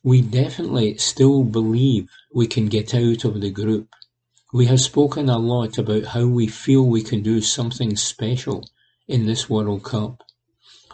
[0.03, 3.89] We definitely still believe we can get out of the group.
[4.53, 8.69] We have spoken a lot about how we feel we can do something special
[9.11, 10.23] in this World Cup.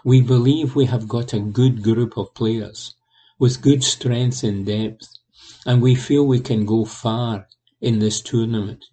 [0.03, 2.95] We believe we have got a good group of players
[3.39, 5.07] with good strength and depth,
[5.65, 7.47] and we feel we can go far
[7.79, 8.83] in this tournament.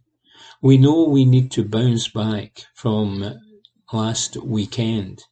[0.61, 3.41] We know we need to bounce back from
[3.93, 5.25] last weekend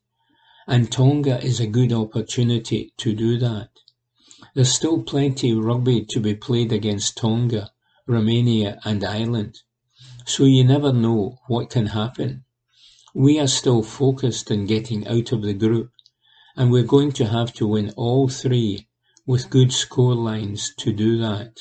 [0.67, 3.71] and Tonga is a good opportunity to do that.
[4.55, 7.71] There's still plenty of rugby to be played against Tonga,
[8.07, 9.63] Romania and Ireland,
[10.25, 12.45] so you never know what can happen.
[13.15, 15.91] We are still focused on getting out of the group,
[16.57, 18.89] and we're going to have to win all three
[19.27, 21.61] with good score lines to do that.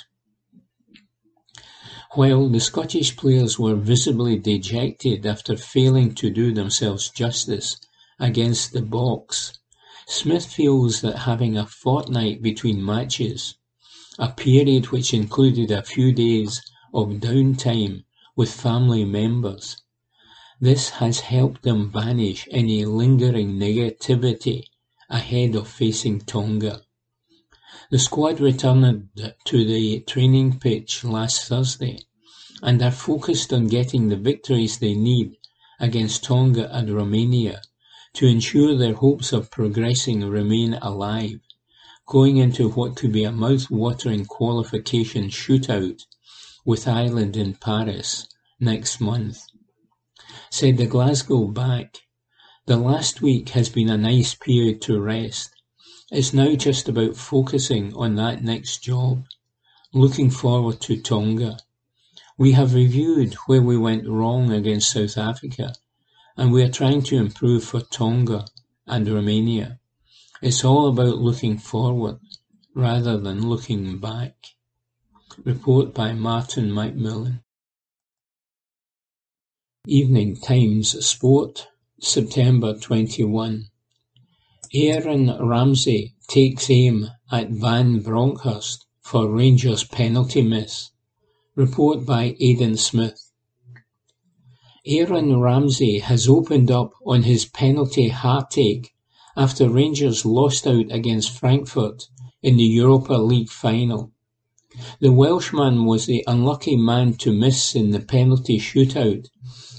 [2.14, 7.78] While the Scottish players were visibly dejected after failing to do themselves justice
[8.18, 9.58] against the Boks,
[10.08, 13.56] Smith feels that having a fortnight between matches,
[14.18, 16.62] a period which included a few days
[16.94, 18.04] of downtime
[18.36, 19.81] with family members,
[20.62, 24.64] this has helped them banish any lingering negativity
[25.10, 26.84] ahead of facing Tonga.
[27.90, 29.10] The squad returned
[29.46, 32.06] to the training pitch last Thursday
[32.62, 35.36] and are focused on getting the victories they need
[35.80, 37.60] against Tonga and Romania
[38.14, 41.40] to ensure their hopes of progressing remain alive,
[42.06, 46.02] going into what could be a mouth-watering qualification shootout
[46.64, 48.28] with Ireland in Paris
[48.60, 49.42] next month.
[50.52, 51.98] Said the Glasgow back,
[52.68, 55.50] the last week has been a nice period to rest
[56.12, 59.24] it's now just about focusing on that next job,
[59.94, 61.58] looking forward to Tonga.
[62.38, 65.74] We have reviewed where we went wrong against South Africa,
[66.36, 68.46] and we are trying to improve for Tonga
[68.86, 69.80] and Romania.
[70.42, 72.20] It's all about looking forward
[72.76, 74.36] rather than looking back.
[75.46, 77.42] Report by Martin McMillan.
[79.88, 81.68] Evening Times Sport,
[82.00, 83.66] September 21.
[84.76, 90.92] Aaron Ramsey takes aim at Van Bronckhorst for Rangers penalty miss.
[91.56, 93.32] Report by Aidan Smith.
[94.86, 98.92] Aaron Ramsey has opened up on his penalty heartache
[99.36, 102.08] after Rangers lost out against Frankfurt
[102.44, 104.12] in the Europa League final.
[105.00, 109.26] The Welshman was the unlucky man to miss in the penalty shootout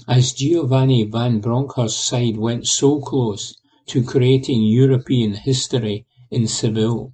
[0.05, 7.13] as Giovanni Van Bronckhorst's side went so close to creating European history in Seville.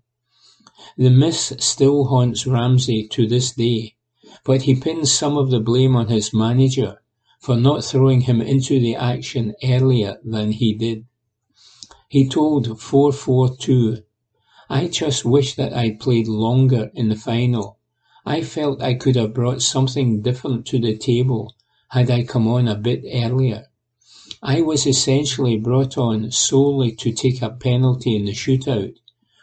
[0.98, 3.96] The miss still haunts Ramsey to this day,
[4.44, 7.02] but he pins some of the blame on his manager
[7.40, 11.06] for not throwing him into the action earlier than he did.
[12.08, 14.04] He told 442,
[14.68, 17.78] I just wish that I'd played longer in the final.
[18.26, 21.54] I felt I could have brought something different to the table
[21.90, 23.66] had I come on a bit earlier.
[24.42, 28.94] I was essentially brought on solely to take a penalty in the shootout,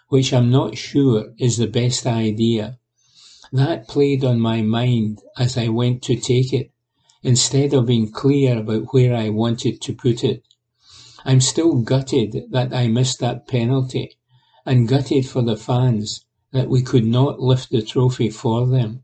[0.09, 2.79] which I'm not sure is the best idea.
[3.53, 6.71] That played on my mind as I went to take it,
[7.23, 10.45] instead of being clear about where I wanted to put it.
[11.25, 14.17] I'm still gutted that I missed that penalty,
[14.65, 19.03] and gutted for the fans that we could not lift the trophy for them.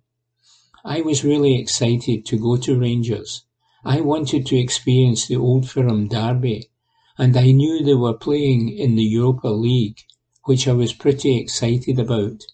[0.84, 3.44] I was really excited to go to Rangers
[3.84, 6.70] I wanted to experience the Old Firm derby,
[7.18, 9.98] and I knew they were playing in the Europa League,
[10.44, 12.44] which I was pretty excited about.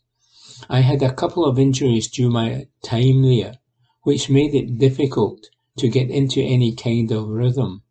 [0.71, 3.59] I had a couple of injuries during my time there,
[4.05, 7.83] which made it difficult to get into any kind of rhythm.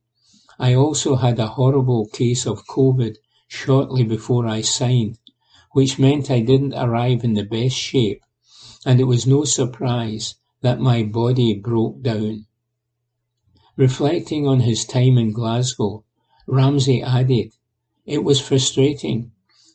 [0.58, 3.18] I also had a horrible case of COVID
[3.48, 5.20] shortly before I signed,
[5.74, 8.24] which meant I didn't arrive in the best shape,
[8.88, 12.46] and it was no surprise that my body broke down.
[13.76, 16.06] Reflecting on his time in Glasgow,
[16.48, 17.52] Ramsey added,
[18.06, 19.34] It was frustrating,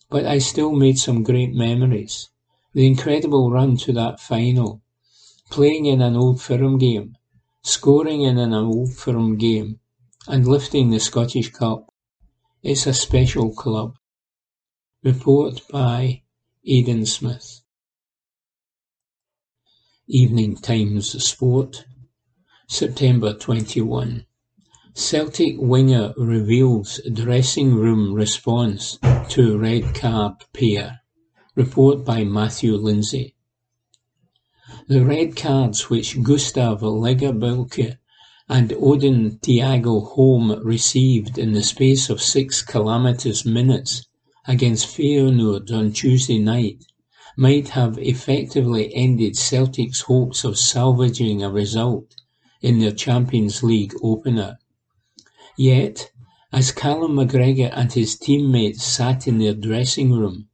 [0.09, 2.31] but I still made some great memories.
[2.73, 4.81] The incredible run to that final,
[5.51, 7.19] playing in an Old Firm game,
[7.63, 9.79] scoring in an Old Firm game,
[10.27, 11.93] and lifting the Scottish Cup.
[12.63, 13.95] It's a special club.
[15.05, 16.23] Report by
[16.65, 17.62] Aidan Smith.
[20.15, 21.87] Evening Times Sport,
[22.69, 24.27] September twenty-one.
[24.93, 28.99] Celtic winger reveals dressing room response
[29.31, 31.01] to red card pair.
[31.55, 33.37] Report by Matthew Lindsay.
[34.87, 37.97] The red cards which Gustav Lagerbielke
[38.51, 44.07] and Odin Thiago Holm received in the space of six calamitous minutes
[44.47, 46.85] against Feyenoord on Tuesday night
[47.37, 52.15] might have effectively ended Celtic's hopes of salvaging a result
[52.61, 54.59] in their Champions League opener.
[55.57, 56.11] Yet,
[56.53, 60.49] as Callum McGregor and his teammates sat in their dressing room,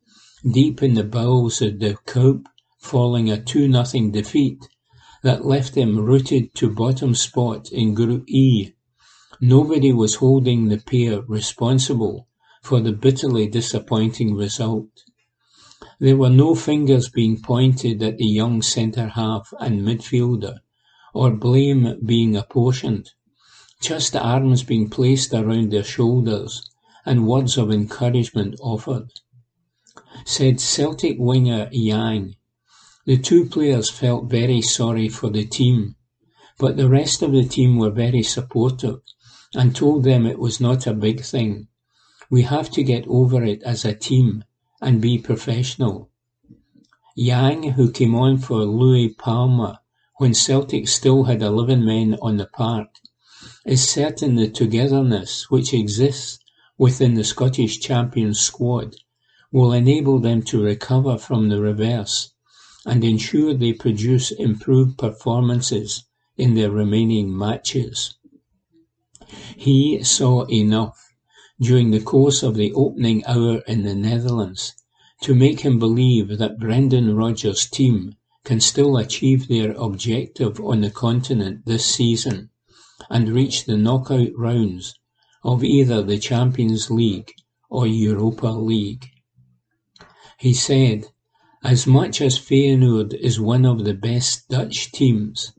[0.49, 2.47] deep in the bowels of the Kuip
[2.79, 4.69] following a 2 0 defeat
[5.23, 8.75] that left them rooted to bottom spot in Group E,
[9.41, 12.29] nobody was holding the pair responsible
[12.63, 15.05] for the bitterly disappointing result.
[16.01, 20.59] There were no fingers being pointed at the young centre half and midfielder
[21.13, 23.11] or blame being apportioned,
[23.81, 26.71] just arms being placed around their shoulders
[27.05, 29.11] and words of encouragement offered.
[30.25, 32.37] Said Celtic winger Yang,
[33.05, 35.97] The two players felt very sorry for the team,
[36.59, 39.01] but the rest of the team were very supportive
[39.53, 41.67] and told them it was not a big thing.
[42.31, 44.45] We have to get over it as a team
[44.81, 46.11] and be professional.
[47.15, 49.81] Yang, who came on for Luis Palma
[50.17, 52.89] when Celtic still had eleven men on the park,
[53.65, 56.39] is certain the togetherness which exists
[56.77, 58.97] within the Scottish champions squad
[59.51, 62.33] will enable them to recover from the reverse
[62.87, 66.05] and ensure they produce improved performances
[66.37, 68.15] in their remaining matches.
[69.57, 71.08] He saw enough
[71.61, 74.75] during the course of the opening hour in the Netherlands
[75.23, 80.91] to make him believe that Brendan Rodgers' team can still achieve their objective on the
[80.91, 82.51] continent this season
[83.11, 84.95] and reach the knockout rounds
[85.43, 87.33] of either the Champions League
[87.69, 89.07] or Europa League.
[90.39, 91.09] He said,
[91.63, 95.53] As much as Feyenoord is one of the best Dutch teams,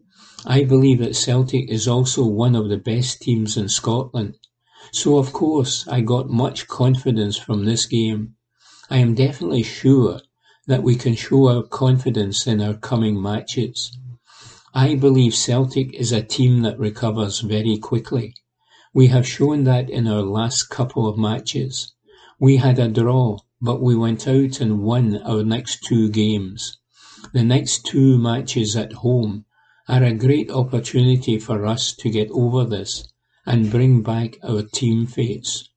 [0.46, 4.38] I believe that Celtic is also one of the best teams in Scotland.
[4.92, 8.36] So of course I got much confidence from this game
[8.92, 10.20] I am definitely sure
[10.66, 13.96] that we can show our confidence in our coming matches.
[14.74, 18.34] I believe Celtic is a team that recovers very quickly.
[18.92, 21.94] We have shown that in our last couple of matches.
[22.40, 26.80] We had a draw, but we went out and won our next two games.
[27.32, 29.46] The next two matches at home
[29.88, 33.08] are a great opportunity for us to get over this
[33.50, 35.70] and bring back our team fates.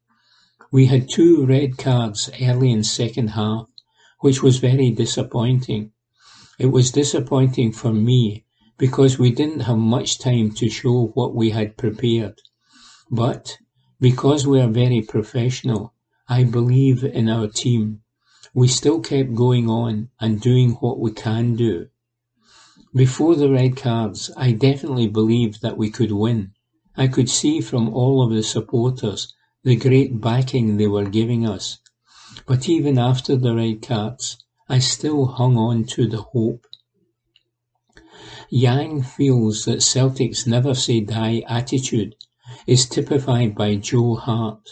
[0.71, 3.67] We had two red cards early in second half,
[4.21, 5.93] which was very disappointing.
[6.59, 8.45] It was disappointing for me
[8.77, 12.43] because we didn't have much time to show what we had prepared.
[13.11, 13.57] But
[13.99, 15.95] because we are very professional,
[16.29, 18.03] I believe in our team.
[18.53, 21.89] We still kept going on and doing what we can do.
[22.95, 26.53] Before the red cards, I definitely believed that we could win.
[26.97, 29.33] I could see from all of the supporters
[29.65, 31.79] the great backing they were giving us.
[32.47, 34.37] But even after the red cards,
[34.69, 36.67] I still hung on to the hope.
[38.51, 42.15] Yang feels that Celtic's never say die attitude
[42.67, 44.71] is typified by Joe Hart.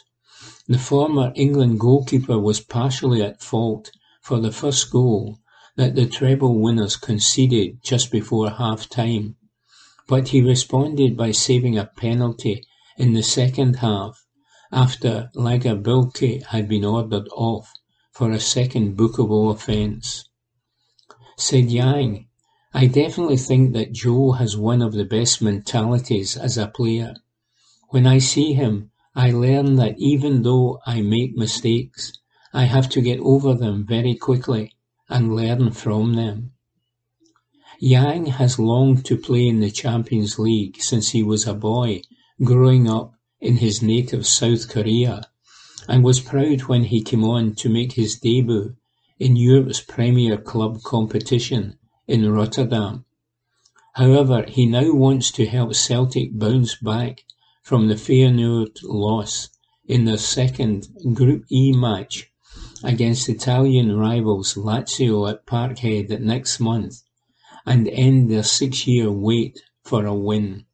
[0.67, 3.91] The former England goalkeeper was partially at fault
[4.21, 5.39] for the first goal
[5.77, 9.37] that the treble winners conceded just before half time,
[10.11, 12.65] but he responded by saving a penalty
[12.99, 14.27] in the second half
[14.73, 17.73] after Lagerbielke had been ordered off
[18.11, 20.25] for a second bookable offence.
[21.37, 22.27] Said Yang,
[22.75, 27.15] I definitely think that Joe has one of the best mentalities as a player.
[27.91, 32.13] When I see him, I learn that even though I make mistakes,
[32.53, 34.73] I have to get over them very quickly
[35.09, 36.51] and learn from them.
[37.83, 42.03] Yang has longed to play in the Champions League since he was a boy,
[42.45, 45.31] growing up in his native South Korea,
[45.89, 48.77] and was proud when he came on to make his debut
[49.19, 53.07] in Europe's premier club competition in Rotterdam.
[53.95, 57.25] However, he now wants to help Celtic bounce back
[57.63, 59.49] from the Feyenoord loss
[59.87, 62.31] in their second Group E match
[62.85, 67.01] against Italian rivals Lazio at Parkhead next month
[67.71, 70.65] and end their six-year wait for a win.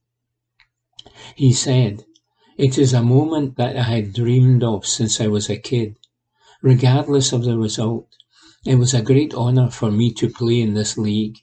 [1.34, 2.06] He said,
[2.56, 5.98] it is a moment that I had dreamed of since I was a kid.
[6.62, 8.08] Regardless of the result,
[8.64, 11.36] it was a great honour for me to play in this league.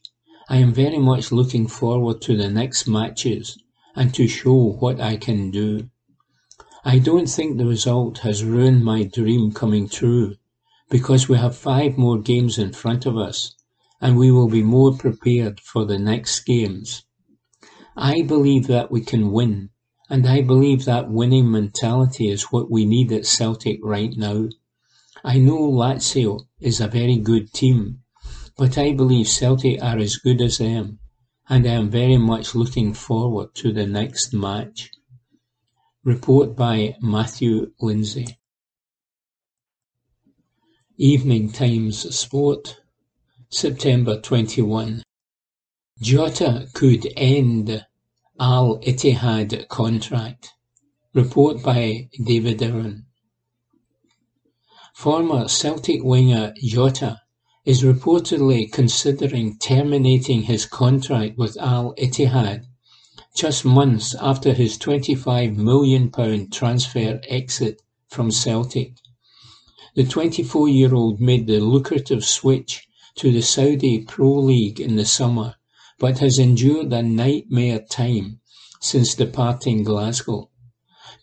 [0.49, 3.55] I am very much looking forward to the next matches
[3.95, 5.87] and to show what I can do.
[6.83, 10.33] I don't think the result has ruined my dream coming true
[10.89, 13.53] because we have five more games in front of us
[14.03, 17.03] and we will be more prepared for the next games.
[17.95, 19.69] I believe that we can win
[20.09, 24.49] and I believe that winning mentality is what we need at Celtic right now.
[25.23, 28.03] I know Lazio is a very good team,
[28.57, 30.99] but I believe Celtic are as good as them,
[31.49, 34.91] and I am very much looking forward to the next match.
[36.03, 38.37] Report by Matthew Lindsay.
[40.97, 42.82] Evening Times Sport,
[43.55, 45.03] September 21.
[46.01, 47.85] Jota could end
[48.39, 50.49] Al Ittihad contract.
[51.13, 53.05] Report by David Irvine.
[54.95, 57.21] Former Celtic winger Jota
[57.63, 62.65] is reportedly considering terminating his contract with Al Ittihad
[63.35, 68.93] just months after his £25 million transfer exit from Celtic.
[69.93, 75.55] The 24-year-old made the lucrative switch to the Saudi Pro League in the summer,
[75.99, 78.41] but has endured a nightmare time
[78.81, 80.49] since departing Glasgow.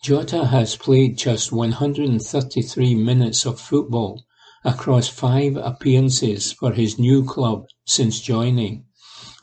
[0.02, 4.24] Jota has played just 133 minutes of football
[4.64, 8.84] across five appearances for his new club since joining,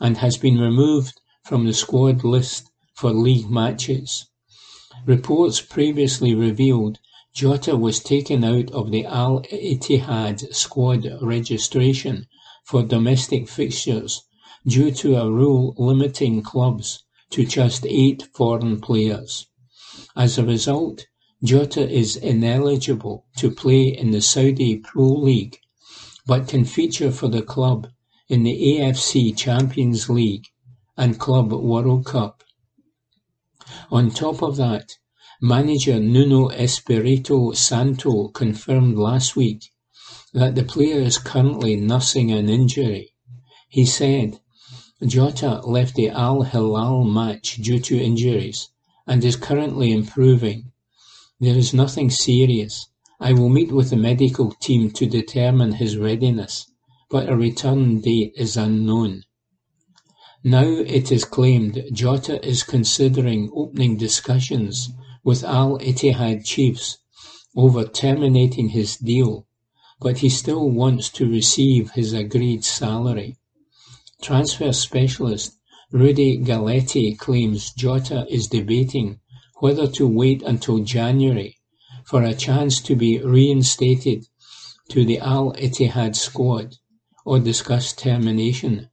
[0.00, 4.26] and has been removed from the squad list for league matches.
[5.06, 6.98] Reports previously revealed
[7.34, 12.26] Jota was taken out of the Al Ittihad squad registration
[12.68, 14.24] for domestic fixtures
[14.66, 19.46] due to a rule limiting clubs to just eight foreign players.
[20.14, 21.06] As a result,
[21.42, 25.56] Jota is ineligible to play in the Saudi Pro League,
[26.26, 27.88] but can feature for the club
[28.28, 30.48] in the AFC Champions League
[30.94, 32.44] and Club World Cup.
[33.90, 34.92] On top of that,
[35.40, 39.70] manager Nuno Espirito Santo confirmed last week
[40.34, 43.14] that the player is currently nursing an injury.
[43.68, 44.40] He said,
[45.04, 48.68] Jota left the Al Hilal match due to injuries
[49.06, 50.72] and is currently improving.
[51.40, 52.88] There is nothing serious.
[53.18, 56.70] I will meet with the medical team to determine his readiness,
[57.10, 59.24] but a return date is unknown.
[60.44, 64.90] Now it is claimed Jota is considering opening discussions
[65.24, 66.98] with Al Ittihad chiefs
[67.56, 69.47] over terminating his deal,
[70.00, 73.36] but he still wants to receive his agreed salary.
[74.22, 75.58] Transfer specialist
[75.90, 79.20] Rudy Galletti claims Jota is debating
[79.60, 81.56] whether to wait until January
[82.04, 84.26] for a chance to be reinstated
[84.88, 86.76] to the Al Ittihad squad
[87.24, 88.88] or discuss termination.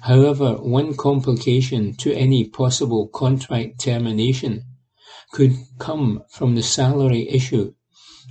[0.00, 4.64] However, one complication to any possible contract termination
[5.32, 7.74] could come from the salary issue,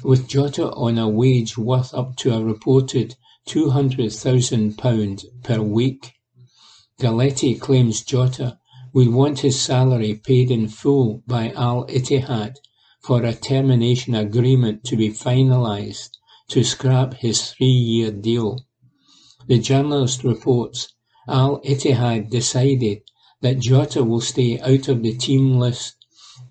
[0.04, 3.16] with Jota on a wage worth up to a reported
[3.47, 6.14] £200,000 per week.
[6.99, 8.60] Galletti claims Jota
[8.93, 12.56] would want his salary paid in full by Al Ittihad
[13.02, 16.10] for a termination agreement to be finalised
[16.49, 18.66] to scrap his three-year deal.
[19.47, 20.93] The journalist reports
[21.28, 23.02] Al Ittihad decided
[23.41, 25.95] that Jota will stay out of the team list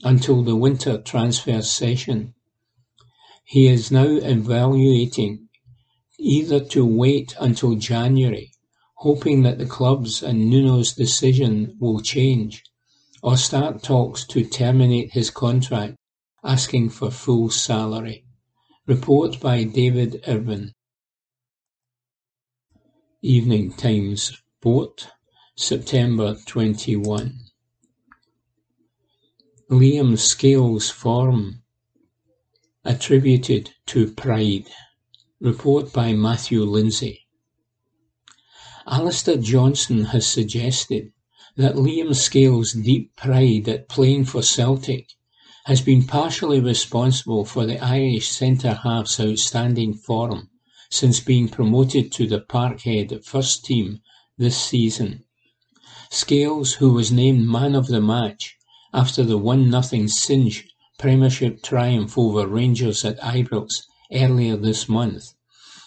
[0.03, 2.35] until the winter transfer session.
[3.51, 5.49] He is now evaluating
[6.21, 8.53] either to wait until January
[9.01, 12.63] hoping that the club's and Nuno's decision will change,
[13.23, 15.97] or start talks to terminate his contract,
[16.45, 18.25] asking for full salary.
[18.87, 20.75] Report by David Irvine.
[23.23, 25.09] Evening Times Sport,
[25.57, 27.41] September 21.
[29.71, 31.60] Liam Scales' form
[32.85, 34.65] attributed to pride.
[35.41, 37.27] Report by Matthew Lindsay.
[38.87, 41.13] Alistair Johnston has suggested
[41.57, 45.09] that Liam Scales' deep pride at playing for Celtic
[45.67, 50.49] has been partially responsible for the Irish centre-half's outstanding form
[50.91, 54.01] since being promoted to the Parkhead first team
[54.39, 55.25] this season.
[56.11, 58.57] Scales, who was named man of the match
[58.93, 60.67] after the 1-0 cinch
[61.01, 65.33] Premiership triumph over Rangers at Ibrox earlier this month,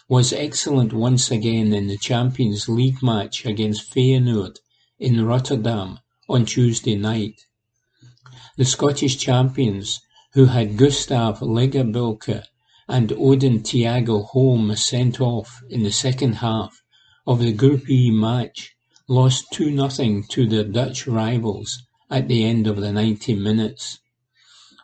[0.09, 4.57] was excellent once again in the Champions League match against Feyenoord
[4.97, 7.45] in Rotterdam on Tuesday night.
[8.57, 10.01] The Scottish champions,
[10.33, 12.45] who had Gustav Lagerbielke
[12.87, 16.81] and Odin Thiago Holm sent off in the second half
[17.27, 18.75] of the Group E match,
[19.07, 23.99] lost 2-0 to their Dutch rivals at the end of the 90 minutes.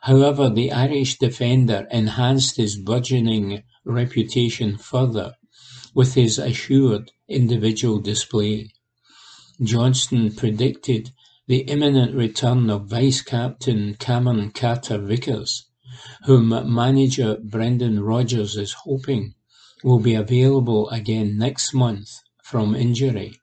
[0.03, 5.35] However, the Irish defender enhanced his burgeoning reputation further
[5.93, 8.69] with his assured individual display.
[9.61, 11.11] Johnston predicted
[11.47, 15.65] the imminent return of vice-captain Cameron Carter-Vickers,
[16.23, 19.33] whom manager Brendan Rodgers is hoping
[19.83, 22.09] will be available again next month
[22.43, 23.35] from injury,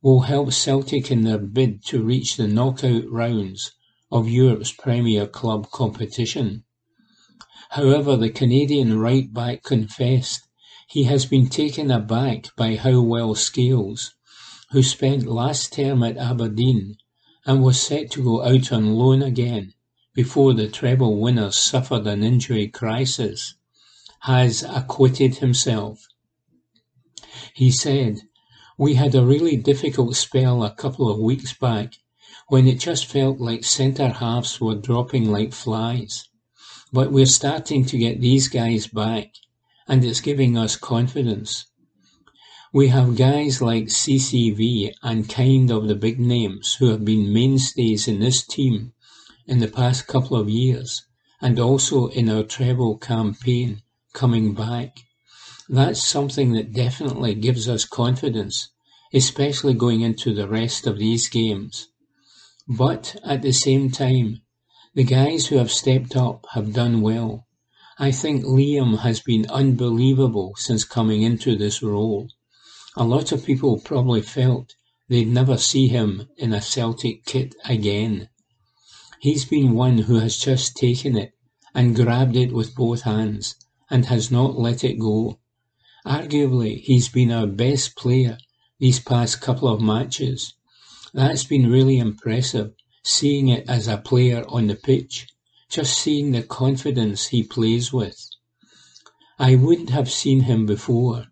[0.00, 3.72] will help Celtic in their bid to reach the knockout rounds
[4.10, 6.64] of Europe's premier club competition.
[7.70, 10.48] However, the Canadian right-back confessed
[10.88, 14.14] he has been taken aback by how well Scales,
[14.70, 16.96] who spent last term at Aberdeen
[17.44, 19.74] and was set to go out on loan again
[20.14, 23.54] before the treble winners suffered an injury crisis,
[24.20, 26.06] has acquitted himself.
[27.54, 28.22] He said,
[28.78, 31.94] We had a really difficult spell a couple of weeks back
[32.48, 36.28] when it just felt like centre halves were dropping like flies.
[36.92, 39.32] But we're starting to get these guys back,
[39.86, 41.66] and it's giving us confidence.
[42.72, 48.06] We have guys like CCV and kind of the big names who have been mainstays
[48.06, 48.92] in this team
[49.46, 51.02] in the past couple of years
[51.40, 53.80] and also in our treble campaign
[54.12, 54.98] coming back.
[55.68, 58.68] That's something that definitely gives us confidence,
[59.14, 61.88] especially going into the rest of these games.
[62.76, 64.42] But at the same time,
[64.94, 67.46] the guys who have stepped up have done well.
[67.98, 72.28] I think Liam has been unbelievable since coming into this role.
[72.94, 74.74] A lot of people probably felt
[75.08, 78.28] they'd never see him in a Celtic kit again.
[79.18, 81.32] He's been one who has just taken it
[81.74, 83.54] and grabbed it with both hands
[83.88, 85.38] and has not let it go.
[86.04, 88.36] Arguably, he's been our best player
[88.78, 90.52] these past couple of matches.
[91.14, 95.26] That's been really impressive, seeing it as a player on the pitch,
[95.70, 98.28] just seeing the confidence he plays with.
[99.38, 101.26] I wouldn't have seen him before,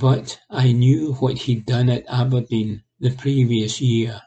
[0.00, 4.22] but I knew what he'd done at Aberdeen the previous year.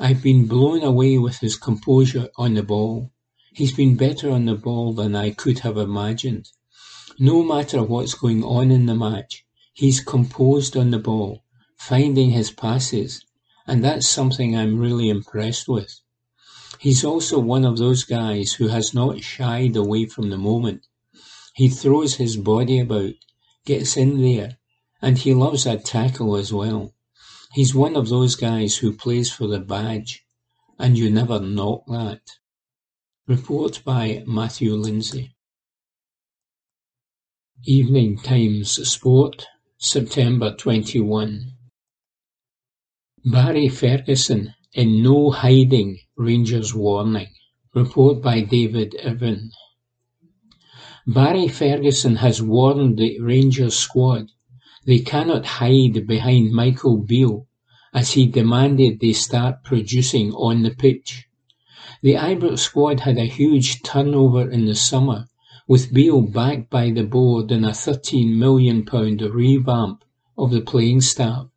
[0.00, 3.12] I've been blown away with his composure on the ball.
[3.52, 6.48] He's been better on the ball than I could have imagined.
[7.18, 11.44] No matter what's going on in the match, he's composed on the ball,
[11.76, 13.22] finding his passes,
[13.66, 16.00] and that's something I'm really impressed with.
[16.78, 20.86] He's also one of those guys who has not shied away from the moment.
[21.54, 23.14] He throws his body about,
[23.64, 24.58] gets in there,
[25.00, 26.94] and he loves a tackle as well.
[27.52, 30.24] He's one of those guys who plays for the badge,
[30.78, 32.22] and you never knock that.
[33.28, 35.36] Report by Matthew Lindsay.
[37.64, 39.46] Evening Times Sport,
[39.78, 41.52] September 21.
[43.24, 47.28] Barry Ferguson in no hiding Rangers warning.
[47.72, 49.52] Report by David Irvine.
[51.06, 54.26] Barry Ferguson has warned the Rangers squad
[54.86, 57.46] they cannot hide behind Michael Beale
[57.94, 61.28] as he demanded they start producing on the pitch.
[62.02, 65.28] The Ibrox squad had a huge turnover in the summer,
[65.68, 70.02] with Beale backed by the board in a £13 million revamp
[70.36, 71.51] of the playing staff.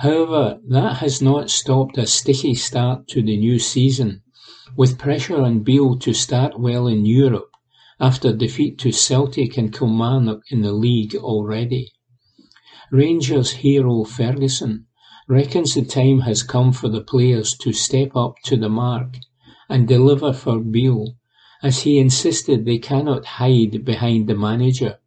[0.00, 4.22] However, that has not stopped a sticky start to the new season,
[4.74, 7.50] with pressure on Beale to start well in Europe
[8.00, 11.92] after defeat to Celtic and Kilmarnock in the league already.
[12.90, 14.86] Rangers hero Ferguson
[15.28, 19.18] reckons the time has come for the players to step up to the mark
[19.68, 21.16] and deliver for Beale,
[21.62, 24.98] as he insisted they cannot hide behind the manager.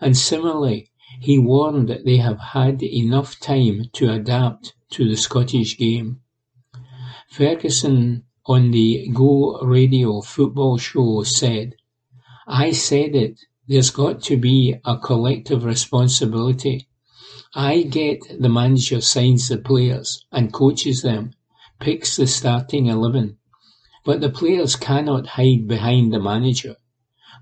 [0.00, 0.87] And similarly,
[1.20, 6.20] he warned that they have had enough time to adapt to the Scottish game.
[7.30, 11.74] Ferguson on the Go Radio football show said,
[12.46, 16.88] I said it, there's got to be a collective responsibility
[17.54, 21.32] I get the manager signs the players and coaches them,
[21.80, 23.38] picks the starting eleven,
[24.04, 26.76] but the players cannot hide behind the manager.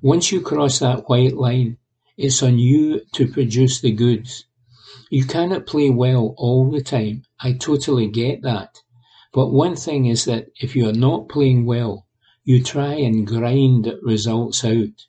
[0.00, 1.78] Once you cross that white line,
[2.16, 4.46] it's on you to produce the goods.
[5.10, 7.22] You cannot play well all the time.
[7.40, 8.80] I totally get that.
[9.32, 12.06] But one thing is that if you are not playing well,
[12.42, 15.06] you try and grind results out.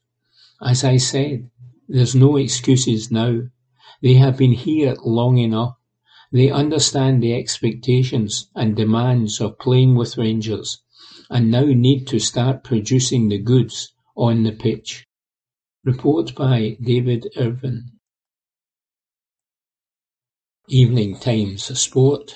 [0.61, 1.49] As I said,
[1.87, 3.43] there's no excuses now.
[4.01, 5.77] They have been here long enough.
[6.31, 10.81] They understand the expectations and demands of playing with Rangers
[11.29, 15.06] and now need to start producing the goods on the pitch.
[15.87, 17.93] Report by David Irvine.
[20.67, 22.35] Evening Times Sport,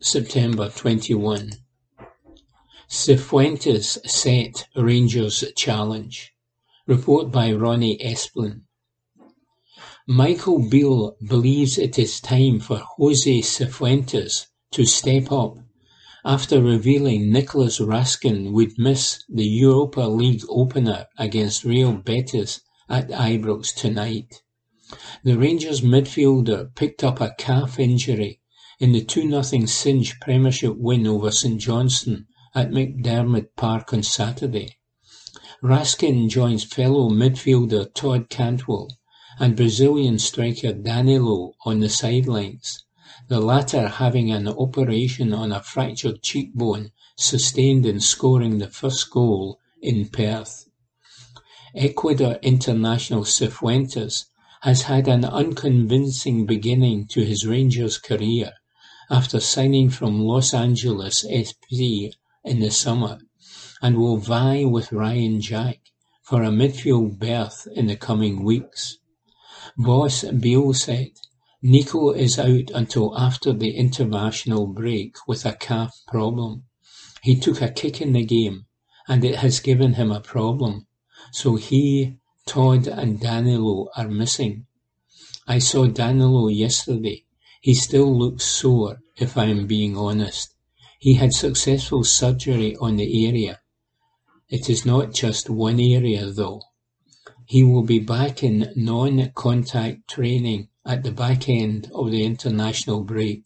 [0.00, 1.50] September 21.
[2.88, 6.30] Cifuentes set Rangers challenge.
[6.86, 8.60] Report by Ronnie Esplin.
[10.06, 15.56] Michael Beale believes it is time for Jose Cifuentes to step up
[16.24, 22.60] after revealing Nicolas Raskin would miss the Europa League opener against Real Betis
[22.92, 24.42] at Ibrox tonight.
[25.24, 28.42] The Rangers midfielder picked up a calf injury
[28.78, 34.76] in the 2-0 cinch Premiership win over St Johnstone at McDiarmid Park on Saturday.
[35.62, 38.90] Raskin joins fellow midfielder Todd Cantwell
[39.38, 42.84] and Brazilian striker Danilo on the sidelines,
[43.28, 49.58] the latter having an operation on a fractured cheekbone sustained in scoring the first goal
[49.80, 50.68] in Perth.
[51.74, 54.26] Ecuador international Cifuentes
[54.60, 58.52] has had an unconvincing beginning to his Rangers career
[59.08, 62.12] after signing from Los Angeles FC
[62.44, 63.20] in the summer
[63.80, 65.80] and will vie with Ryan Jack
[66.22, 68.98] for a midfield berth in the coming weeks.
[69.78, 71.12] Boss Beale said,
[71.62, 76.64] Nico is out until after the international break with a calf problem.
[77.22, 78.66] He took a kick in the game,
[79.08, 80.86] and it has given him a problem,
[81.32, 84.66] so he, Todd and Danilo are missing.
[85.48, 87.24] I saw Danilo yesterday.
[87.62, 90.54] He still looks sore, if I am being honest.
[90.98, 93.60] He had successful surgery on the area.
[94.48, 96.60] It is not just one area though.
[97.46, 103.44] He will be back in non-contact training at the back end of the international break,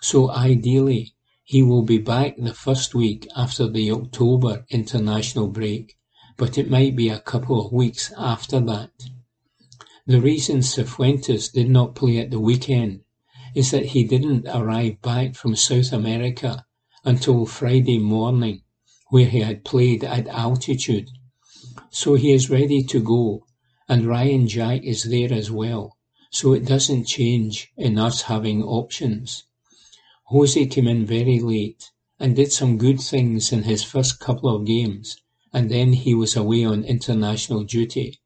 [0.00, 1.14] so ideally
[1.44, 5.96] he will be back the first week after the October international break,
[6.42, 8.90] but it might be a couple of weeks after that.
[10.08, 13.02] The reason Cifuentes did not play at the weekend
[13.54, 16.66] is that he didn't arrive back from South America
[17.04, 18.62] until Friday morning,
[19.10, 21.10] where he had played at altitude.
[21.90, 23.46] So he is ready to go,
[23.88, 25.96] and Ryan Jack is there as well,
[26.32, 29.44] so it doesn't change in us having options.
[30.24, 34.66] Jose came in very late and did some good things in his first couple of
[34.66, 35.21] games,
[35.52, 38.20] and then he was away on international duty.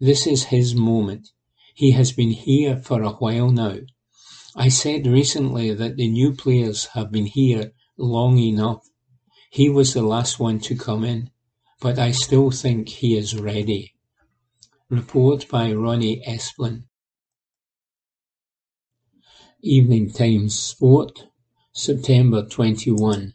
[0.00, 1.28] This is his moment.
[1.74, 3.78] He has been here for a while now.
[4.56, 8.88] I said recently that the new players have been here long enough.
[9.50, 11.30] He was the last one to come in,
[11.80, 13.94] but I still think he is ready.
[14.90, 16.84] Report by Ronnie Esplin.
[19.62, 21.26] Evening Times Sport,
[21.72, 23.34] September 21.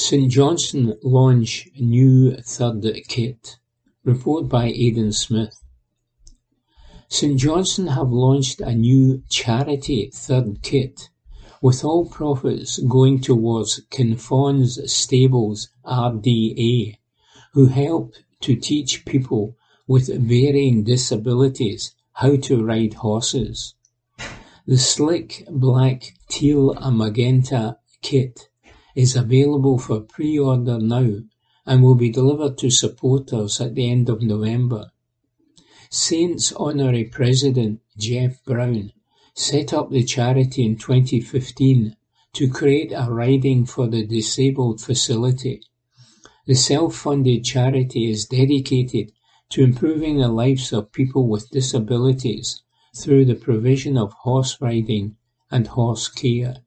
[0.00, 3.58] St Johnstone launch new third kit.
[4.04, 5.60] Report by Aidan Smith.
[7.08, 11.08] St Johnstone have launched a new charity third kit,
[11.60, 16.96] with all profits going towards Kinfauns Stables RDA,
[17.54, 19.56] who help to teach people
[19.88, 23.74] with varying disabilities how to ride horses.
[24.64, 28.48] The Slick Black Teal and Magenta kit
[28.98, 31.08] is available for pre-order now
[31.64, 34.90] and will be delivered to supporters at the end of November.
[35.88, 38.90] Saints Honorary President Geoff Brown
[39.36, 41.94] set up the charity in 2015
[42.32, 45.62] to create a riding for the disabled facility.
[46.46, 49.12] The self-funded charity is dedicated
[49.50, 52.62] to improving the lives of people with disabilities
[52.96, 55.14] through the provision of horse riding
[55.52, 56.64] and horse care.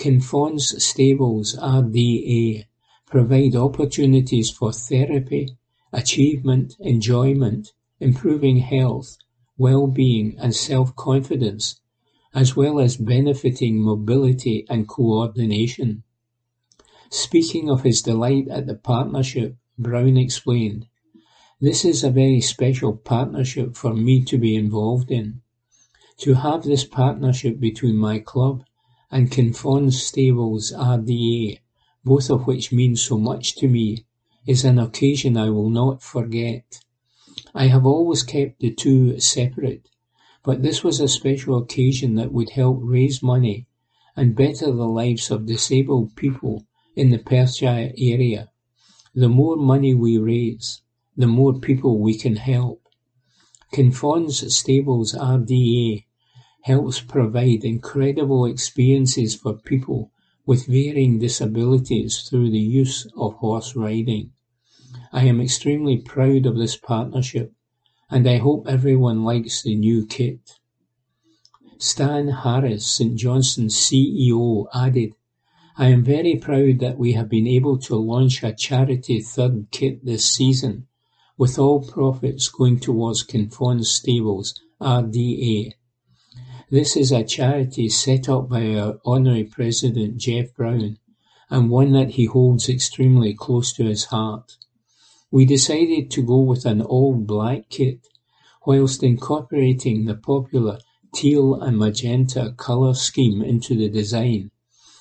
[0.00, 2.64] Kinfauns Stables RDA
[3.04, 5.58] provide opportunities for therapy,
[5.92, 9.18] achievement, enjoyment, improving health,
[9.58, 11.82] well-being and self-confidence,
[12.32, 16.02] as well as benefiting mobility and coordination.
[17.10, 20.86] Speaking of his delight at the partnership, Brown explained,
[21.60, 25.42] this is a very special partnership for me to be involved in.
[26.20, 28.64] To have this partnership between my club
[29.10, 31.58] and Kinfauns Stables RDA,
[32.04, 34.04] both of which mean so much to me,
[34.46, 36.80] is an occasion I will not forget.
[37.54, 39.88] I have always kept the two separate,
[40.44, 43.66] but this was a special occasion that would help raise money
[44.16, 48.50] and better the lives of disabled people in the Perthshire area.
[49.14, 50.82] The more money we raise,
[51.16, 52.86] the more people we can help.
[53.72, 56.04] Kinfauns Stables RDA
[56.62, 60.10] helps provide incredible experiences for people
[60.46, 64.32] with varying disabilities through the use of horse riding.
[65.12, 67.52] I am extremely proud of this partnership
[68.10, 70.58] and I hope everyone likes the new kit.
[71.78, 75.14] Stan Harris, St Johnstone's CEO, added,
[75.78, 80.04] I am very proud that we have been able to launch a charity third kit
[80.04, 80.88] this season
[81.38, 85.72] with all profits going towards Kinfauns Stables RDA.
[86.72, 90.98] This is a charity set up by our Honorary President Geoff Brown
[91.50, 94.56] and one that he holds extremely close to his heart.
[95.32, 98.06] We decided to go with an all-black kit
[98.64, 100.78] whilst incorporating the popular
[101.12, 104.52] teal and magenta colour scheme into the design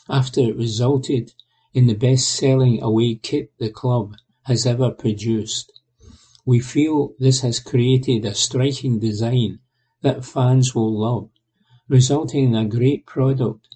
[0.09, 1.34] after it resulted
[1.76, 4.15] in the best-selling away kit the club
[4.45, 5.72] has ever produced.
[6.47, 9.59] We feel this has created a striking design
[10.01, 11.30] that fans will love,
[11.90, 13.68] resulting in a great product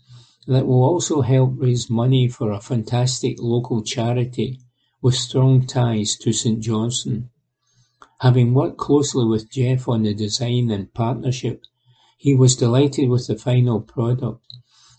[0.47, 4.59] that will also help raise money for a fantastic local charity
[5.01, 7.29] with strong ties to St Johnstone.
[8.19, 11.65] Having worked closely with Geoff on the design and partnership,
[12.17, 14.45] he was delighted with the final product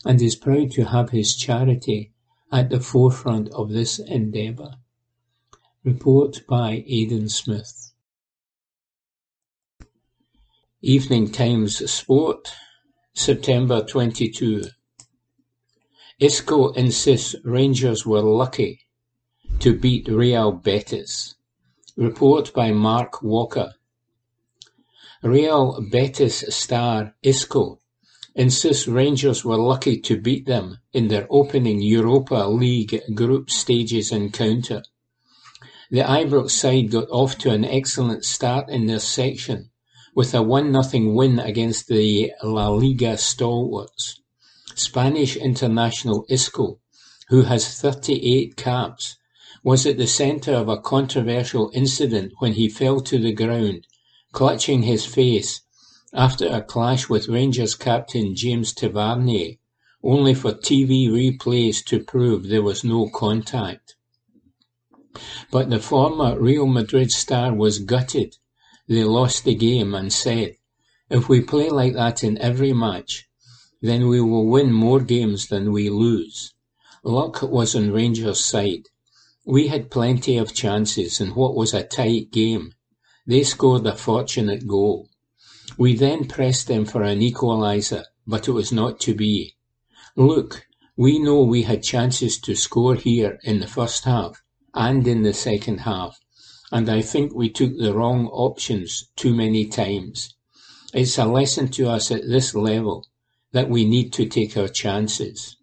[0.05, 2.13] and is proud to have his charity
[2.53, 4.77] at the forefront of this endeavour.
[5.85, 7.93] Report by Aidan Smith.
[10.83, 12.53] Evening Times Sport,
[13.17, 14.65] September 22.
[16.19, 18.81] Isco insists Rangers were lucky
[19.61, 21.37] to beat Real Betis.
[21.97, 23.75] Report by Mark Walker.
[25.23, 27.79] Real Betis star Isco
[28.35, 34.83] insists Rangers were lucky to beat them in their opening Europa League group stages encounter.
[35.89, 39.71] The Ibrox side got off to an excellent start in their section
[40.15, 44.21] with a one-nothing win against the La Liga stalwarts.
[44.77, 46.79] Spanish international Isco,
[47.29, 49.17] who has thirty-eight caps,
[49.65, 53.87] was at the centre of a controversial incident when he fell to the ground,
[54.31, 55.63] clutching his face
[56.13, 59.57] after a clash with Rangers captain James Tavernier,
[60.03, 63.97] only for TV replays to prove there was no contact.
[65.51, 68.37] But the former Real Madrid star was gutted
[68.87, 70.57] they lost the game and said,
[71.09, 73.29] If we play like that in every match,
[73.81, 76.55] then we will win more games than we lose.
[77.03, 78.89] Luck was on Rangers' side.
[79.45, 82.73] We had plenty of chances in what was a tight game.
[83.27, 85.11] They scored a fortunate goal.
[85.77, 89.57] We then pressed them for an equaliser, but it was not to be.
[90.17, 90.67] Look,
[90.97, 95.35] we know we had chances to score here in the first half and in the
[95.35, 96.19] second half,
[96.75, 100.35] and I think we took the wrong options too many times.
[100.93, 103.07] It's a lesson to us at this level
[103.53, 105.57] that we need to take our chances.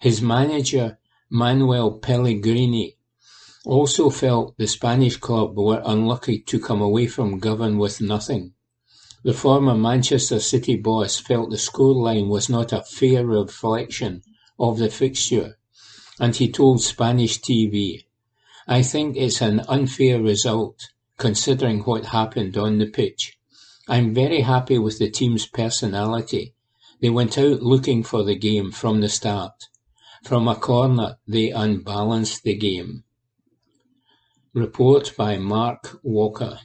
[0.00, 0.98] His manager,
[1.28, 2.96] Manuel Pellegrini,
[3.66, 8.54] also felt the Spanish club were unlucky to come away from Govan with nothing.
[9.22, 14.22] The former Manchester City boss felt the scoreline was not a fair reflection
[14.58, 15.58] of the fixture,
[16.18, 18.05] and he told Spanish TV,
[18.68, 20.88] I think it's an unfair result,
[21.18, 23.38] considering what happened on the pitch.
[23.86, 26.54] I'm very happy with the team's personality.
[27.00, 29.68] They went out looking for the game from the start.
[30.24, 33.04] From a corner, they unbalanced the game.
[34.52, 36.58] Report by Mark Walker.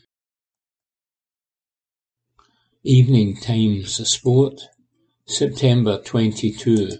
[2.84, 4.60] Evening Times Sport,
[5.28, 6.94] September 22.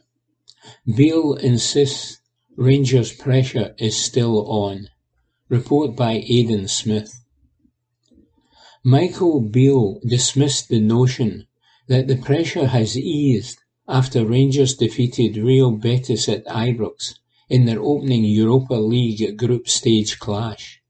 [0.86, 2.22] Beale insists
[2.56, 4.90] Rangers pressure is still on.
[5.52, 7.14] Report by Aidan Smith.
[8.86, 11.46] Michael Beale dismissed the notion
[11.90, 17.16] that the pressure has eased after Rangers defeated Real Betis at Ibrox
[17.50, 20.82] in their opening Europa League group stage clash.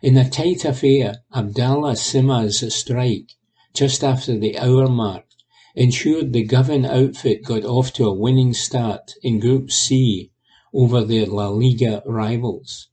[0.00, 3.32] In a tight affair, Abdallah Sima's strike
[3.74, 5.26] just after the hour mark,
[5.74, 10.32] ensured the Govan outfit got off to a winning start in Group C
[10.72, 12.86] over their La Liga rivals.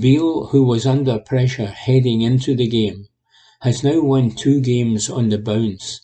[0.00, 3.06] Beale, who was under pressure heading into the game,
[3.60, 6.00] has now won two games on the bounce,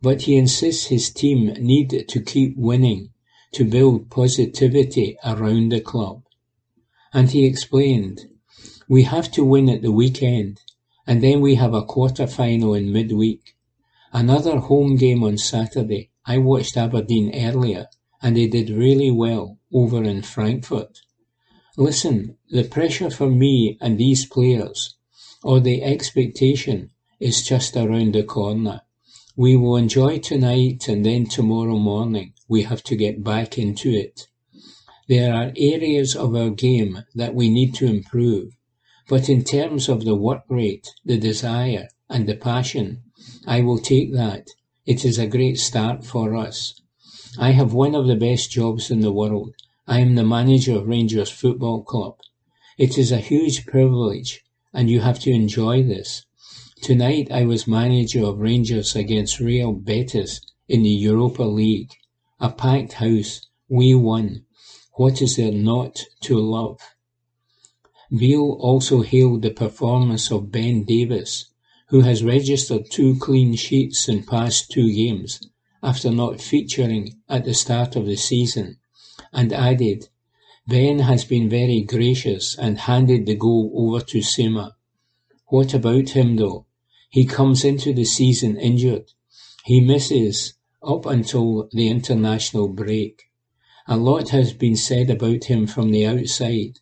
[0.00, 3.10] but he insists his team need to keep winning
[3.52, 6.22] to build positivity around the club.
[7.12, 8.20] And he explained,
[8.88, 10.60] we have to win at the weekend
[11.06, 13.54] and then we have a quarter-final in midweek.
[14.12, 16.10] Another home game on Saturday.
[16.24, 17.88] I watched Aberdeen earlier,
[18.22, 21.00] and they did really well over in Frankfurt.
[21.76, 24.94] Listen, the pressure for me and these players,
[25.42, 28.82] or the expectation, is just around the corner.
[29.36, 34.28] We will enjoy tonight and then tomorrow morning we have to get back into it.
[35.08, 38.52] There are areas of our game that we need to improve,
[39.08, 43.02] but in terms of the work rate, the desire, and the passion,
[43.48, 44.46] I will take that.
[44.86, 46.80] It is a great start for us.
[47.36, 49.54] I have one of the best jobs in the world.
[49.86, 52.16] I am the manager of Rangers Football Club.
[52.78, 56.24] It is a huge privilege, and you have to enjoy this.
[56.80, 61.92] Tonight I was manager of Rangers against Real Betis in the Europa League.
[62.40, 63.46] A packed house.
[63.68, 64.46] We won.
[64.94, 66.80] What is there not to love?
[68.10, 71.50] Beale also hailed the performance of Ben Davies,
[71.88, 75.40] who has registered two clean sheets in past two games
[75.82, 78.78] after not featuring at the start of the season,
[79.34, 80.08] and added,
[80.66, 84.72] Ben has been very gracious and handed the goal over to Sima.
[85.48, 86.66] What about him though?
[87.10, 89.12] He comes into the season injured.
[89.64, 93.24] He misses up until the international break.
[93.86, 96.80] A lot has been said about him from the outside,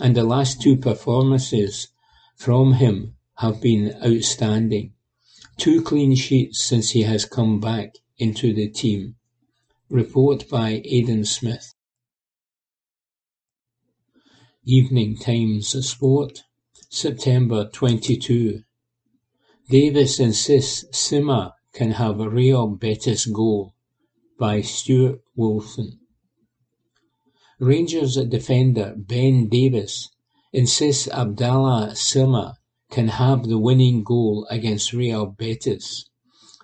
[0.00, 1.88] and the last two performances
[2.36, 4.92] from him have been outstanding.
[5.56, 9.16] Two clean sheets since he has come back into the team.
[9.88, 11.73] Report by Aidan Smith.
[14.66, 16.44] Evening Times Sport,
[16.88, 18.62] September 22.
[19.68, 23.74] Davies insists Sima can have a Real Betis goal.
[24.38, 26.00] by Stuart Wilson.
[27.58, 30.08] Rangers defender Ben Davies
[30.50, 32.54] insists Abdallah Sima
[32.90, 36.08] can have the winning goal against Real Betis.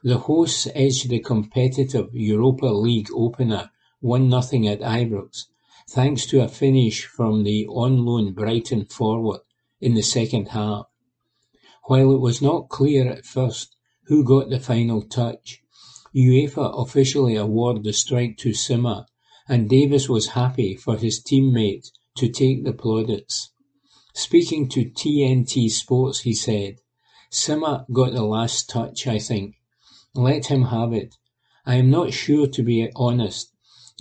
[0.02, 3.70] The hosts edged the competitive Europa League opener
[4.02, 5.49] 1-0 at Ibrox,
[5.90, 9.40] thanks to a finish from the on-loan Brighton forward
[9.80, 10.86] in the second half.
[11.84, 13.74] While it was not clear at first
[14.04, 15.62] who got the final touch,
[16.14, 19.06] UEFA officially awarded the strike to Sima
[19.48, 23.50] and Davies was happy for his teammate to take the plaudits.
[24.14, 26.76] Speaking to TNT Sports he said,
[27.32, 29.56] Sima got the last touch, I think.
[30.14, 31.16] Let him have it.
[31.66, 33.49] I am not sure to be honest,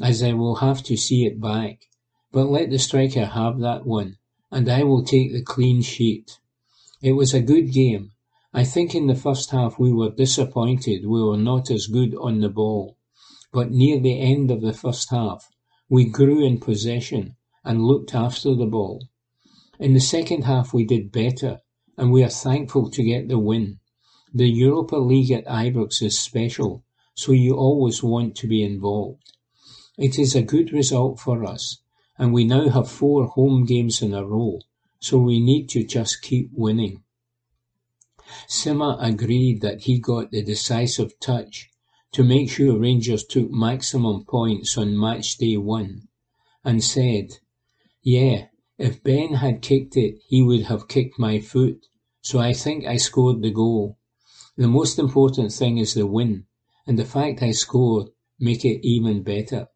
[0.01, 1.87] as I will have to see it back,
[2.31, 4.17] but let the striker have that one,
[4.51, 6.39] and I will take the clean sheet.
[7.01, 8.11] It was a good game.
[8.53, 12.39] I think in the first half we were disappointed we were not as good on
[12.39, 12.97] the ball.
[13.51, 15.49] But near the end of the first half,
[15.89, 19.07] we grew in possession and looked after the ball.
[19.79, 21.61] In the second half we did better,
[21.97, 23.79] and we are thankful to get the win.
[24.33, 26.83] The Europa League at Ibrox is special,
[27.15, 29.33] so you always want to be involved.
[30.01, 31.81] It is a good result for us,
[32.17, 34.59] and we now have four home games in a row,
[35.01, 37.03] so we need to just keep winning.
[38.47, 41.69] Sima agreed that he got the decisive touch
[42.13, 46.07] to make sure Rangers took maximum points on match day one,
[46.63, 47.39] and said,
[48.01, 48.47] Yeah,
[48.77, 51.87] if Ben had kicked it, he would have kicked my foot,
[52.21, 53.97] so I think I scored the goal.
[54.55, 56.45] The most important thing is the win,
[56.87, 59.67] and the fact I scored make it even better.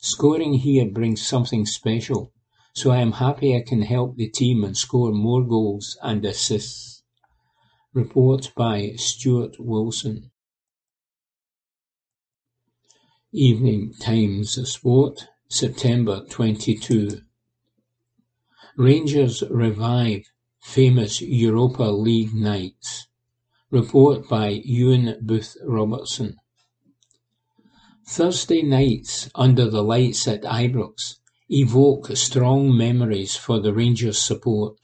[0.00, 2.32] Scoring here brings something special,
[2.72, 7.02] so I am happy I can help the team and score more goals and assists.
[7.92, 10.30] Report by Stuart Wilson.
[13.32, 17.22] Evening Times Sport, September 22.
[18.76, 20.30] Rangers revive
[20.60, 23.08] famous Europa League nights.
[23.72, 26.36] Report by Ewan Booth Robertson.
[28.10, 31.16] Thursday nights under the lights at Ibrox
[31.50, 34.78] evoke strong memories for the Rangers support.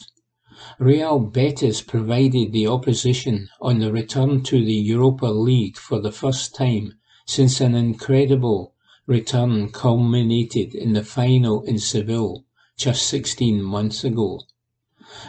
[0.79, 6.55] Real Betis provided the opposition on the return to the Europa League for the first
[6.55, 8.75] time since an incredible
[9.07, 12.45] return culminated in the final in Seville
[12.77, 14.43] just sixteen months ago.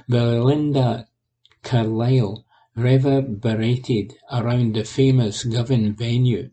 [0.10, 1.08] Belinda
[1.64, 6.50] Carlisle reverberated around the famous Govan venue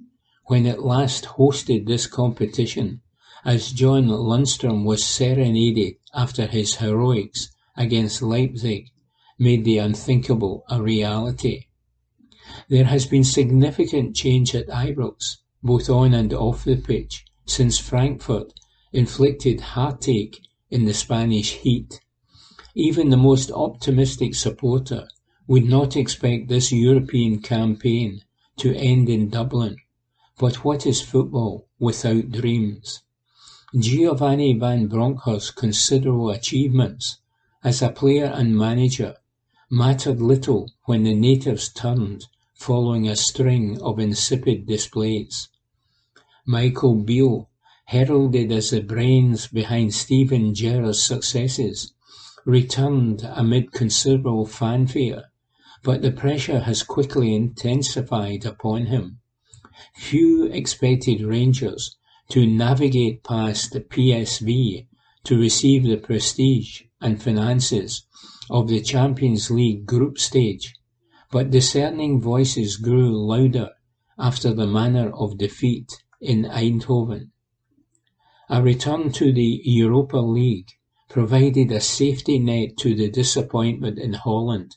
[0.53, 3.01] when it last hosted this competition,
[3.43, 8.91] as John Lundstram was serenaded after his heroics against Leipzig
[9.39, 11.69] made the unthinkable a reality.
[12.69, 18.53] There has been significant change at Ibrox, both on and off the pitch, since Frankfurt
[18.93, 20.39] inflicted heartache
[20.69, 21.99] in the Spanish heat.
[22.75, 25.09] Even the most optimistic supporter
[25.47, 28.21] would not expect this European campaign
[28.59, 29.77] to end in Dublin.
[30.39, 33.03] But what is football without dreams?
[33.79, 37.19] Giovanni Van Bronckhorst's considerable achievements
[37.65, 39.17] as a player and manager
[39.71, 45.49] mattered little when the natives turned following a string of insipid displays.
[46.47, 47.49] Michael Beale,
[47.87, 51.93] heralded as the brains behind Steven Gerrard's successes,
[52.45, 55.25] returned amid considerable fanfare,
[55.83, 59.21] but the pressure has quickly intensified upon him.
[59.95, 61.97] Few expected Rangers
[62.31, 64.87] to navigate past the PSV
[65.25, 68.07] to receive the prestige and finances
[68.49, 70.75] of the Champions League group stage
[71.33, 73.71] but discerning voices grew louder
[74.19, 77.31] after the manner of defeat in Eindhoven.
[78.51, 80.69] A return to the Europa League
[81.09, 84.77] provided a safety net to the disappointment in Holland,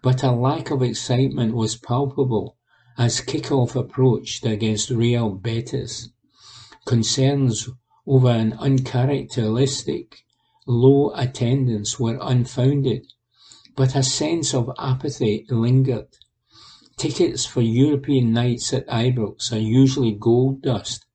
[0.00, 2.56] but a lack of excitement was palpable
[3.00, 6.10] as kick-off approached against Real Betis.
[6.84, 7.66] Concerns
[8.06, 10.18] over an uncharacteristic
[10.66, 13.06] low attendance were unfounded
[13.74, 16.08] but a sense of apathy lingered.
[16.98, 21.06] Tickets for European nights at Ibrox are usually gold dust,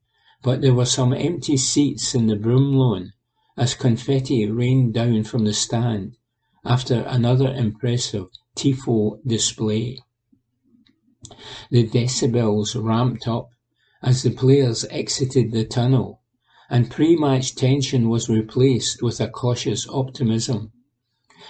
[0.41, 3.11] but there were some empty seats in the Broom
[3.55, 6.17] as confetti rained down from the stand
[6.63, 9.99] after another impressive Tifo display.
[11.71, 13.49] The decibels ramped up
[14.03, 16.21] as the players exited the tunnel,
[16.69, 20.71] and pre-match tension was replaced with a cautious optimism.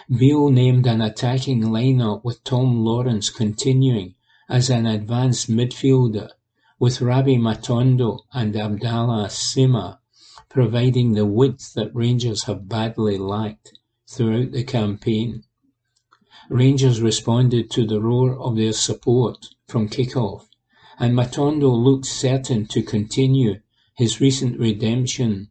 [0.09, 4.15] Beale named an attacking line-up with Tom Lawrence continuing
[4.47, 6.29] as an advanced midfielder,
[6.79, 9.97] with Rabbi Matondo and Abdallah Sima
[10.49, 13.77] providing the width that Rangers have badly lacked
[14.07, 15.43] throughout the campaign.
[16.49, 20.47] Rangers responded to the roar of their support from kick-off,
[20.99, 23.61] and Matondo looked certain to continue
[23.95, 25.49] his recent redemption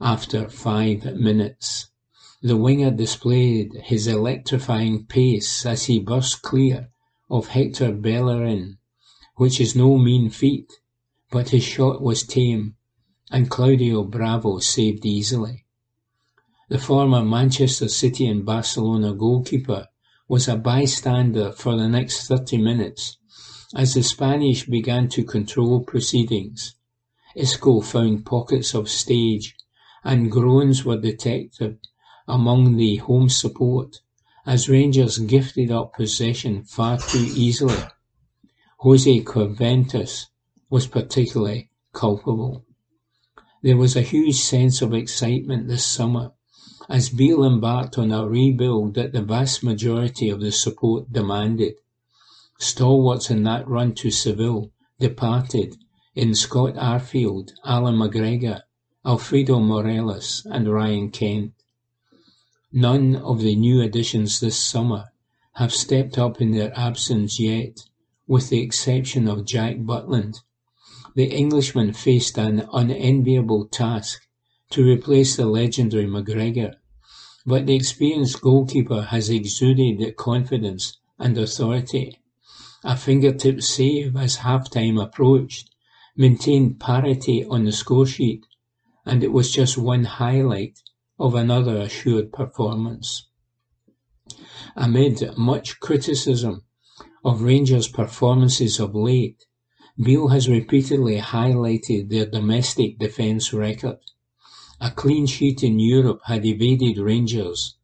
[0.00, 1.90] after five minutes.
[2.42, 6.88] The winger displayed his electrifying pace as he burst clear
[7.28, 8.78] of Hector Bellerin,
[9.36, 10.72] which is no mean feat,
[11.30, 12.76] but his shot was tame,
[13.30, 15.66] and Claudio Bravo saved easily.
[16.70, 19.88] The former Manchester City and Barcelona goalkeeper
[20.30, 23.18] was a bystander for the next thirty minutes
[23.74, 26.76] as the Spanish began to control proceedings.
[27.34, 29.56] Isco found pockets of stage
[30.04, 31.80] and groans were detected
[32.28, 34.02] among the home support
[34.46, 37.82] as Rangers gifted up possession far too easily.
[38.78, 40.26] Jose Cifuentes
[40.70, 42.64] was particularly culpable.
[43.64, 46.30] There was a huge sense of excitement this summer
[46.90, 51.74] as Beale embarked on a rebuild that the vast majority of the support demanded.
[52.58, 55.76] Stalwarts in that run to Seville departed
[56.16, 58.62] in Scott Arfield, Allan McGregor,
[59.06, 61.52] Alfredo Morelos and Ryan Kent.
[62.72, 65.12] None of the new additions this summer
[65.54, 67.84] have stepped up in their absence yet,
[68.26, 70.40] with the exception of Jack Butland.
[71.14, 74.26] The Englishman faced an unenviable task
[74.70, 76.74] to replace the legendary McGregor,
[77.46, 82.18] but the experienced goalkeeper has exuded confidence and authority.
[82.84, 85.70] A fingertip save as half-time approached
[86.16, 88.42] maintained parity on the scoresheet
[89.06, 90.78] and it was just one highlight
[91.18, 93.28] of another assured performance.
[94.76, 96.64] Amid much criticism
[97.24, 99.44] of Rangers' performances of late,
[100.02, 103.98] Beale has repeatedly highlighted their domestic defence record.
[104.82, 107.76] A clean sheet in Europe had evaded Rangers,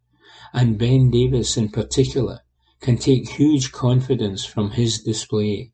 [0.55, 2.41] and Ben Davies in particular
[2.81, 5.73] can take huge confidence from his display.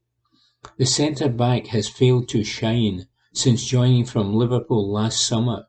[0.79, 5.67] The centre-back has failed to shine since joining from Liverpool last summer,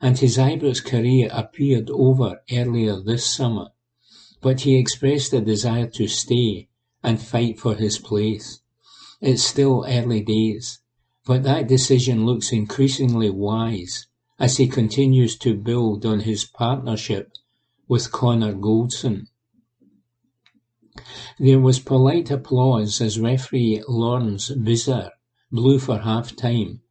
[0.00, 3.68] and his Ibrox career appeared over earlier this summer,
[4.40, 6.70] but he expressed a desire to stay
[7.04, 8.62] and fight for his place.
[9.20, 10.80] It's still early days,
[11.24, 14.08] but that decision looks increasingly wise
[14.38, 17.32] as he continues to build on his partnership
[17.88, 19.26] with Connor Goldson.
[21.38, 25.10] There was polite applause as referee Lawrence Visser
[25.50, 26.82] blew for half-time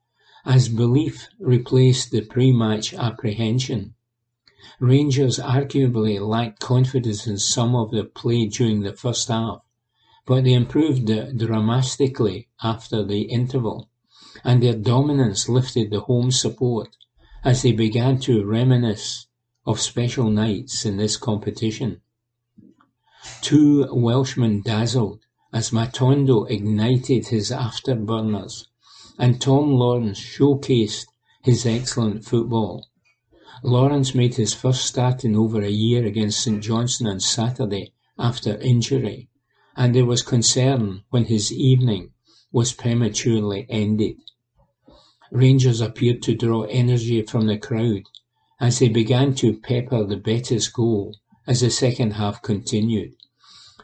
[0.45, 3.93] as belief replaced the pre-match apprehension.
[4.79, 9.61] Rangers arguably lacked confidence in some of their play during the first half,
[10.25, 11.05] but they improved
[11.37, 13.89] dramatically after the interval,
[14.43, 16.95] and their dominance lifted the home support
[17.47, 19.27] as they began to reminisce
[19.65, 22.01] of special nights in this competition.
[23.41, 25.21] Two Welshmen dazzled
[25.53, 28.65] as Matondo ignited his afterburners
[29.17, 31.05] and Tom Lawrence showcased
[31.41, 32.89] his excellent football.
[33.63, 38.57] Lawrence made his first start in over a year against St Johnstone on Saturday after
[38.59, 39.29] injury,
[39.73, 42.11] and there was concern when his evening
[42.51, 44.17] was prematurely ended.
[45.31, 48.03] Rangers appeared to draw energy from the crowd
[48.61, 53.13] as they began to pepper the Betis goal as the second half continued.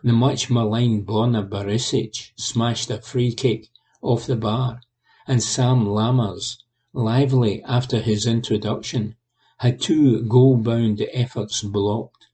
[0.04, 3.68] The much maligned Borna Barisic smashed a free kick
[4.02, 4.82] off the bar
[5.28, 6.58] and Sam Lammers,
[6.94, 9.16] lively after his introduction,
[9.58, 12.28] had two goal-bound efforts blocked.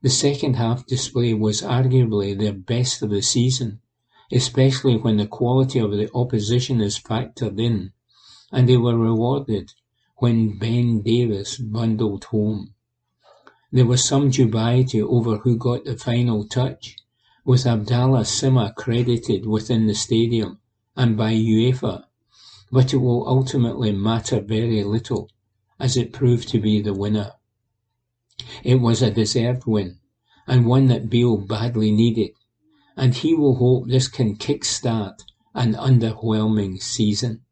[0.00, 3.80] The second half display was arguably their best of the season,
[4.32, 7.92] especially when the quality of the opposition is factored in,
[8.50, 9.72] and they were rewarded
[10.16, 12.74] when Ben Davies bundled home.
[13.70, 16.96] There was some dubiety over who got the final touch,
[17.44, 20.58] with Abdallah Sima credited within the stadium
[20.96, 22.04] and by UEFA,
[22.72, 25.30] but it will ultimately matter very little,
[25.78, 27.32] as it proved to be the winner.
[28.64, 29.98] It was a deserved win,
[30.46, 32.30] and one that Beale badly needed,
[32.96, 35.22] and he will hope this can kick-start
[35.54, 37.42] an underwhelming season.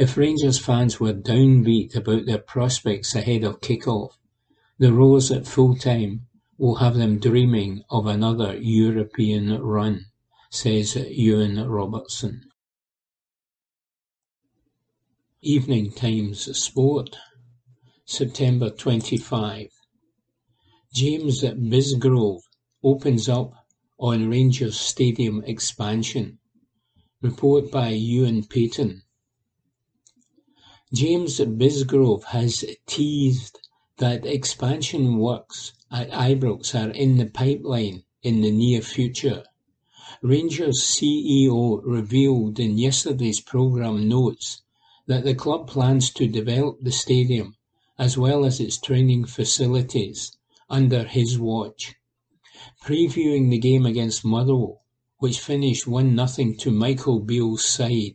[0.00, 4.16] If Rangers fans were downbeat about their prospects ahead of kick-off,
[4.78, 10.06] the Rose at full-time will have them dreaming of another European run,
[10.48, 12.48] says Ewan Robertson.
[15.42, 17.18] Evening Times Sport,
[18.06, 19.66] September 25.
[20.94, 22.40] James Bisgrove
[22.82, 23.52] opens up
[23.98, 26.38] on Rangers Stadium expansion.
[27.20, 29.02] Report by Ewan Payton.
[30.92, 33.60] James Bisgrove has teased
[33.98, 39.44] that expansion works at Ibrox are in the pipeline in the near future.
[40.20, 44.62] Rangers CEO revealed in yesterday's programme notes
[45.06, 47.54] that the club plans to develop the stadium
[47.96, 50.36] as well as its training facilities
[50.68, 51.94] under his watch.
[52.82, 54.82] Previewing the game against Motherwell,
[55.18, 58.14] which finished one nothing to Michael Beale's side,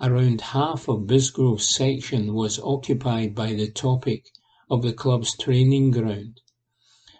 [0.00, 4.30] around half of Bisgrove's section was occupied by the topic
[4.68, 6.40] of the club's training ground.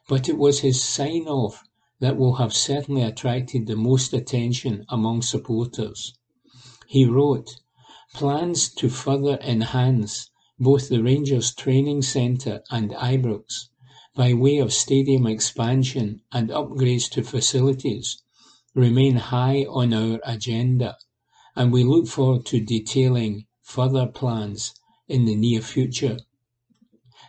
[0.08, 1.62] But it was his sign-off
[2.00, 6.12] that will have certainly attracted the most attention among supporters.
[6.86, 7.56] He wrote,
[8.14, 13.68] Plans to further enhance both the Rangers training centre and Ibrox
[14.14, 18.22] by way of stadium expansion and upgrades to facilities
[18.74, 20.96] remain high on our agenda,
[21.56, 24.74] and we look forward to detailing further plans
[25.08, 26.18] in the near future.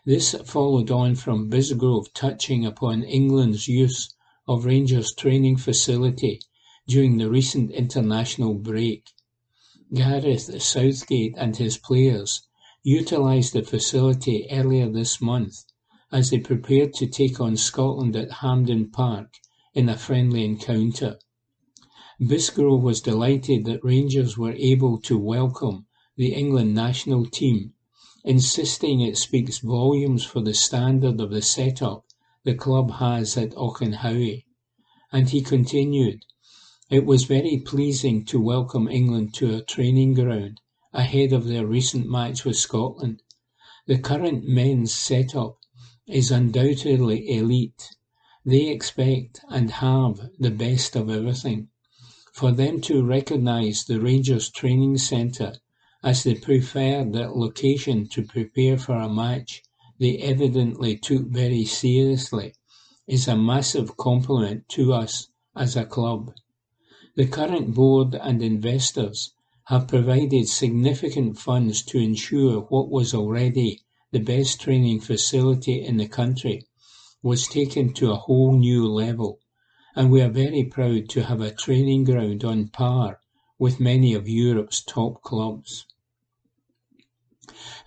[0.06, 4.14] This followed on from Bisgrove touching upon England's use
[4.48, 6.41] of Rangers training facility
[6.88, 9.08] during the recent international break.
[9.94, 12.41] Gareth Southgate and his players
[12.84, 15.64] utilised the facility earlier this month
[16.12, 19.34] as they prepared to take on Scotland at Hampden Park
[19.74, 21.20] in a friendly encounter.
[22.19, 25.85] Bisgrove was delighted that Rangers were able to welcome
[26.15, 27.73] the England national team,
[28.26, 32.07] insisting it speaks volumes for the standard of the setup
[32.44, 34.45] the club has at Auchenhowie.
[35.11, 36.26] And he continued,
[36.89, 40.60] it was very pleasing to welcome England to a training ground
[40.91, 43.22] ahead of their recent match with Scotland.
[43.85, 45.60] The current men's setup
[46.07, 47.89] is undoubtedly elite.
[48.44, 51.69] They expect and have the best of everything.
[52.38, 55.56] For them to recognise the Rangers training centre
[56.04, 59.64] as the preferred location to prepare for a match
[59.98, 62.54] they evidently took very seriously
[63.08, 66.32] is a massive compliment to us as a club.
[67.16, 69.32] The current board and investors
[69.64, 73.82] have provided significant funds to ensure what was already
[74.12, 76.68] the best training facility in the country
[77.24, 79.40] was taken to a whole new level,
[79.98, 83.19] and we are very proud to have a training ground on par
[83.57, 85.88] with many of Europe's top clubs.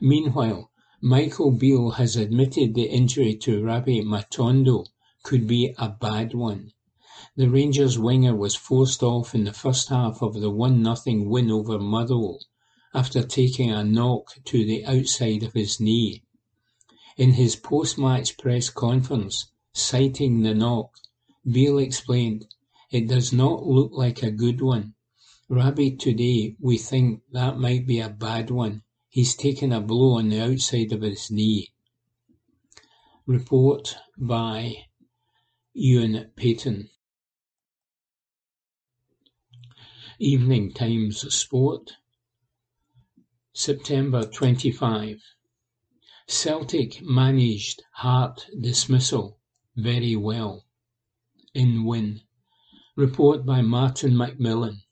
[0.01, 4.87] Meanwhile, Michael Beale has admitted the injury to Rabbi Matondo
[5.23, 6.73] could be a bad one.
[7.37, 11.79] The Rangers winger was forced off in the first half of the one-nothing win over
[11.79, 12.41] Motherwell
[12.93, 16.25] after taking a knock to the outside of his knee.
[17.17, 20.97] In his post-match press conference, citing the knock,
[21.53, 22.47] Beale explained,
[22.91, 24.95] It does not look like a good one.
[25.49, 28.85] Rabbi today we think that might be a bad one.
[29.09, 31.73] He's taken a blow on the outside of his knee.
[33.27, 34.87] Report by
[35.73, 36.91] Ewan Payton.
[40.21, 41.95] Evening Times Sport,
[43.53, 45.21] September 25.
[46.29, 49.41] Celtic managed Hart dismissal
[49.75, 50.65] very well.
[51.53, 52.21] In win.
[52.95, 54.83] Report by Martin McMillan.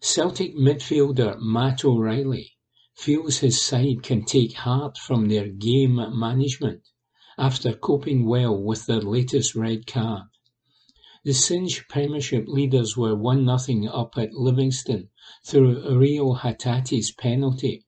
[0.00, 2.56] Celtic midfielder Matt O'Riley
[2.96, 6.88] feels his side can take heart from their game management
[7.38, 10.24] after coping well with their latest red card.
[11.22, 15.10] The Cinch Premiership leaders were one-nothing up at Livingston
[15.44, 17.86] through Reo Hatate's penalty,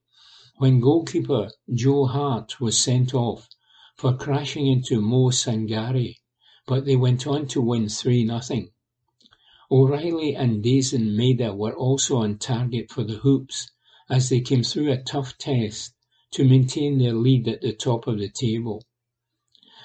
[0.55, 3.49] when goalkeeper Joe Hart was sent off
[3.97, 6.15] for crashing into Mo Sangare,
[6.67, 8.71] but they went on to win 3-0.
[9.71, 13.71] O'Riley and Daizen Maeda were also on target for the Hoops
[14.09, 15.93] as they came through a tough test
[16.31, 18.83] to maintain their lead at the top of the table.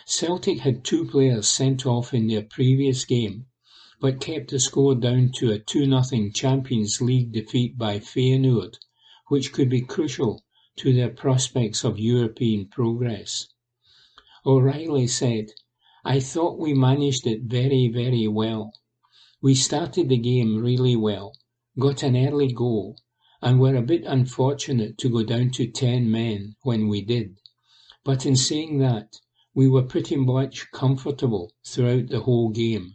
[0.05, 3.47] Celtic had two players sent off in their previous game,
[4.01, 8.79] but kept the score down to a 2-0 Champions League defeat by Feyenoord,
[9.29, 10.45] which could be crucial
[10.77, 13.49] to their prospects of European progress.
[14.45, 15.53] O'Riley said,
[16.09, 18.73] I thought we managed it very, very well.
[19.43, 21.37] We started the game really well,
[21.81, 23.01] got an early goal,
[23.43, 27.41] and were a bit unfortunate to go down to 10 men when we did.
[28.05, 29.17] But in saying that,
[29.53, 32.95] we were pretty much comfortable throughout the whole game.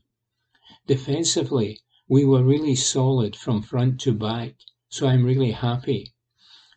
[0.88, 4.56] Defensively, we were really solid from front to back,
[4.88, 6.14] so I'm really happy.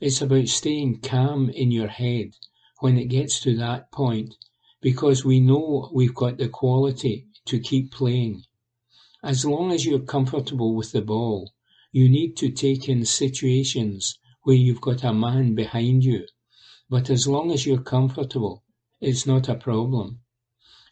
[0.00, 2.32] It's about staying calm in your head
[2.80, 4.34] when it gets to that point
[4.84, 8.44] because we know we've got the quality to keep playing.
[9.22, 11.40] As long as you're comfortable with the ball,
[11.96, 16.26] You need to take in situations where you've got a man behind you,
[16.90, 18.64] but as long as you're comfortable,
[19.00, 20.18] it's not a problem.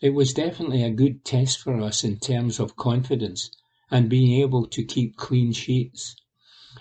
[0.01, 3.51] It was definitely a good test for us in terms of confidence
[3.90, 6.14] and being able to keep clean sheets.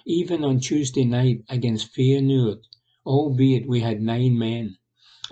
[0.06, 2.60] Even on Tuesday night against Feyenoord,
[3.04, 4.78] albeit we had nine men,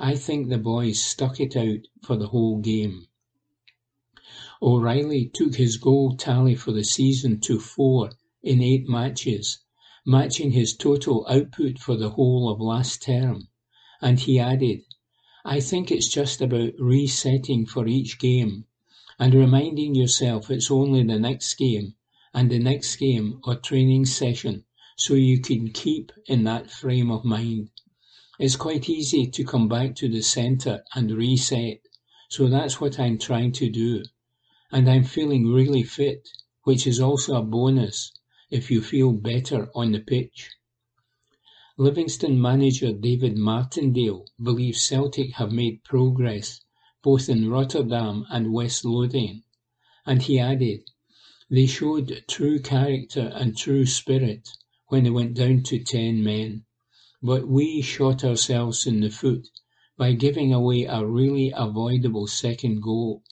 [0.02, 3.08] I think the boys stuck it out for the whole game.
[4.62, 8.12] O'Riley took his goal tally for the season to four
[8.42, 9.60] in eight matches,
[10.06, 13.50] matching his total output for the whole of last term,
[14.02, 14.84] and he added,
[15.44, 18.68] I think it's just about resetting for each game
[19.20, 21.96] and reminding yourself it's only the next game
[22.34, 24.64] and the next game or training session
[24.96, 27.70] so you can keep in that frame of mind.
[28.40, 31.82] It's quite easy to come back to the centre and reset,
[32.30, 34.06] so that's what I'm trying to do.
[34.72, 36.26] And I'm feeling really fit,
[36.64, 38.14] which is also a bonus
[38.50, 40.52] if you feel better on the pitch.
[41.78, 46.62] Livingston manager David Martindale believes Celtic have made progress
[47.04, 49.44] both in Rotterdam and West Lothian,
[50.06, 50.90] and he added,
[51.50, 54.48] they showed true character and true spirit
[54.88, 56.64] when they went down to ten men,
[57.22, 59.48] but we shot ourselves in the foot
[59.98, 63.24] by giving away a really avoidable second goal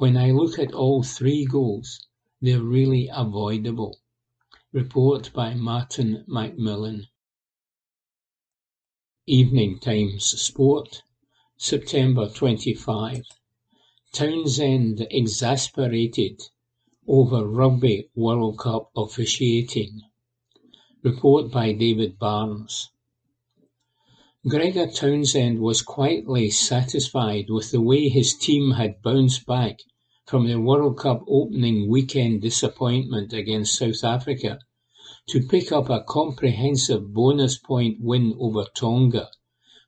[0.00, 2.06] when I look at all three goals,
[2.40, 3.98] they're really avoidable.
[4.72, 7.06] Report by Martin Macmillan.
[9.26, 11.02] Evening Times Sport,
[11.58, 13.24] September 25.
[14.14, 16.40] Townsend exasperated
[17.06, 20.00] over Rugby World Cup officiating.
[21.02, 22.88] Report by David Barnes.
[24.48, 29.80] Gregor Townsend was quietly satisfied with the way his team had bounced back
[30.24, 34.58] from the World Cup opening weekend disappointment against South Africa
[35.28, 39.28] to pick up a comprehensive bonus point win over Tonga,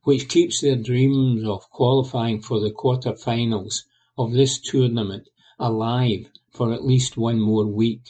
[0.03, 3.87] which keeps their dreams of qualifying for the quarter-finals
[4.19, 8.03] of this tournament alive for at least one more week.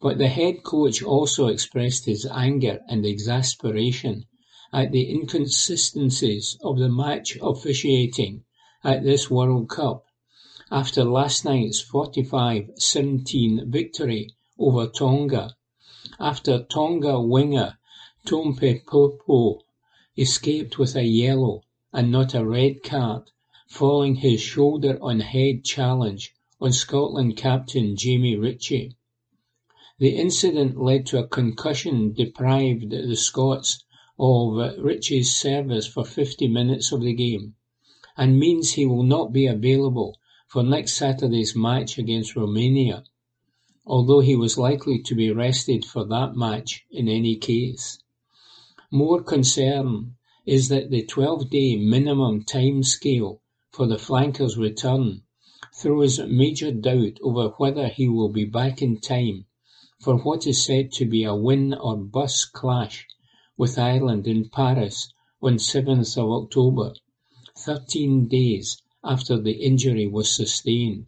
[0.00, 4.24] But the head coach also expressed his anger and exasperation
[4.74, 8.42] at the inconsistencies of the match officiating
[8.82, 10.04] at this World Cup
[10.68, 15.54] after last night's 45-17 victory over Tonga,
[16.18, 17.78] after Tonga winger
[18.26, 19.60] Taumoepeau
[20.18, 23.30] escaped with a yellow and not a red card
[23.68, 28.96] following his shoulder-on-head challenge on Scotland captain Jamie Ritchie.
[30.00, 33.83] The incident led to a concussion deprived the Scots
[34.18, 37.56] of uh, Ritchie's service for 50 minutes of the game,
[38.16, 40.16] and means he will not be available
[40.46, 43.02] for next Saturday's match against Romania,
[43.84, 47.98] although he was likely to be rested for that match in any case.
[48.90, 50.14] More concern
[50.46, 53.40] is that the 12-day minimum time scale
[53.72, 55.22] for the flanker's return
[55.74, 59.46] throws major doubt over whether he will be back in time
[59.98, 63.08] for what is said to be a win or bust clash
[63.56, 66.94] with Ireland in Paris on 7th of October,
[67.56, 71.06] 13 days after the injury was sustained.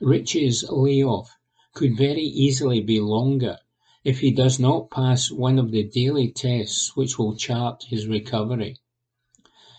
[0.00, 1.36] Ritchie's layoff
[1.74, 3.58] could very easily be longer
[4.04, 8.76] if he does not pass one of the daily tests which will chart his recovery.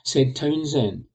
[0.03, 1.06] Said Townsend,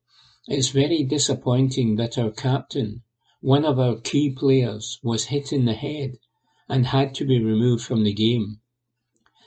[0.46, 3.02] It's very disappointing that our captain,
[3.40, 6.18] one of our key players, was hit in the head
[6.68, 8.60] and had to be removed from the game.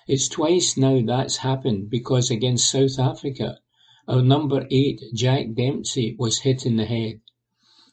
[0.08, 3.60] It's twice now that's happened because against South Africa
[4.08, 7.22] our number eight, Jack Dempsey, was hit in the head.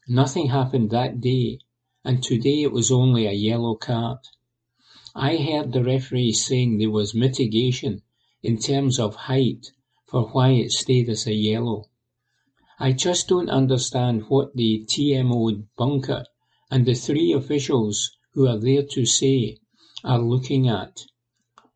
[0.09, 1.59] Nothing happened that day,
[2.03, 4.19] and today it was only a yellow card.
[5.15, 8.01] I heard the referee saying there was mitigation
[8.43, 9.71] in terms of height
[10.07, 11.91] for why it stayed as a yellow.
[12.81, 16.25] I just don't understand what the TMO bunker
[16.71, 19.59] and the three officials who are there to say
[20.03, 21.05] are looking at.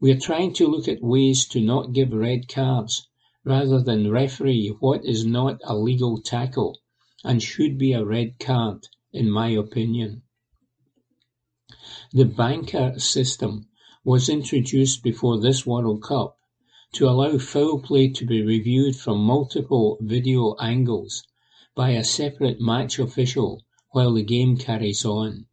[0.02, 3.06] We are trying to look at ways to not give red cards
[3.44, 6.80] rather than referee what is not a legal tackle
[7.22, 10.22] and should be a red card, in my opinion.
[12.12, 13.68] The bunker system
[14.02, 16.36] was introduced before this World Cup
[16.94, 21.22] to allow foul play to be reviewed from multiple video angles
[21.76, 23.62] by a separate match official
[23.92, 25.46] while the game carries on.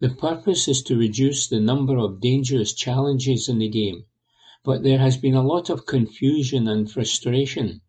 [0.00, 4.04] The purpose is to reduce the number of dangerous challenges in the game
[4.66, 7.80] but there has been a lot of confusion and frustration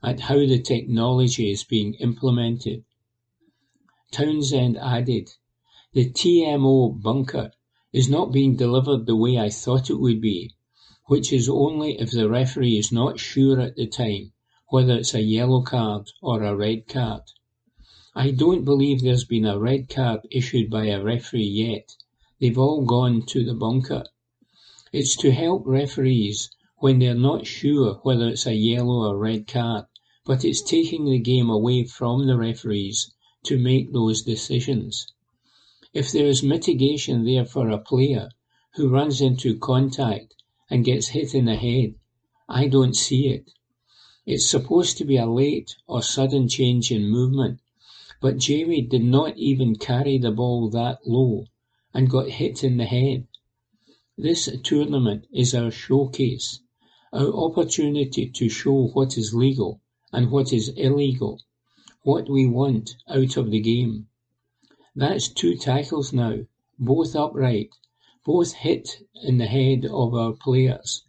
[0.00, 2.84] at how the technology is being implemented.
[4.12, 5.28] Townsend added,
[5.92, 7.50] the TMO bunker
[7.92, 10.52] is not being delivered the way I thought it would be,
[11.06, 14.32] which is only if the referee is not sure at the time
[14.68, 17.22] whether it's a yellow card or a red card.
[18.16, 21.94] I don't believe there's been a red card issued by a referee yet.
[22.40, 24.02] They've all gone to the bunker.
[24.92, 29.84] It's to help referees when they're not sure whether it's a yellow or red card,
[30.24, 33.12] but it's taking the game away from the referees
[33.44, 35.06] to make those decisions.
[35.94, 38.30] If there is mitigation there for a player
[38.74, 40.34] who runs into contact
[40.68, 41.94] and gets hit in the head,
[42.48, 43.52] I don't see it.
[44.26, 47.60] It's supposed to be a late or sudden change in movement,
[48.20, 51.46] but Jamie did not even carry the ball that low
[51.94, 53.26] and got hit in the head.
[54.16, 56.60] This tournament is our showcase,
[57.14, 59.80] our opportunity to show what is legal
[60.12, 61.40] and what is illegal,
[62.02, 64.08] what we want out of the game.
[64.94, 66.40] That's two tackles now,
[66.78, 67.70] both upright,
[68.26, 71.04] both hit in the head of our players.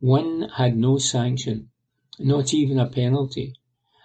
[0.00, 1.70] One had no sanction,
[2.18, 3.54] not even a penalty,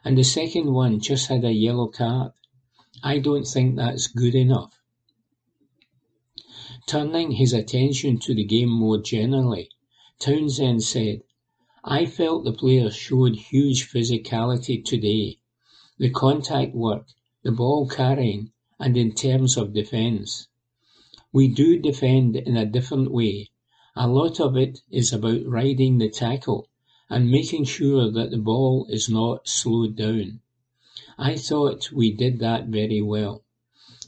[0.06, 2.34] and the second one just had a yellow card.
[3.04, 4.80] I don't think that's good enough.
[6.86, 9.70] Turning his attention to the game more generally,
[10.20, 11.24] Townsend said,
[11.84, 15.40] I felt the players showed huge physicality today.
[15.98, 17.08] The contact work,
[17.42, 20.48] the ball carrying, and in terms of defence.
[21.34, 23.50] We do defend in a different way.
[23.96, 26.68] A lot of it is about riding the tackle
[27.10, 30.42] and making sure that the ball is not slowed down.
[31.18, 33.44] I thought we did that very well.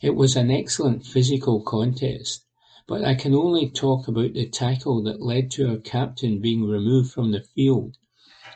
[0.01, 2.45] It was an excellent physical contest,
[2.87, 7.11] but I can only talk about the tackle that led to our captain being removed
[7.11, 7.97] from the field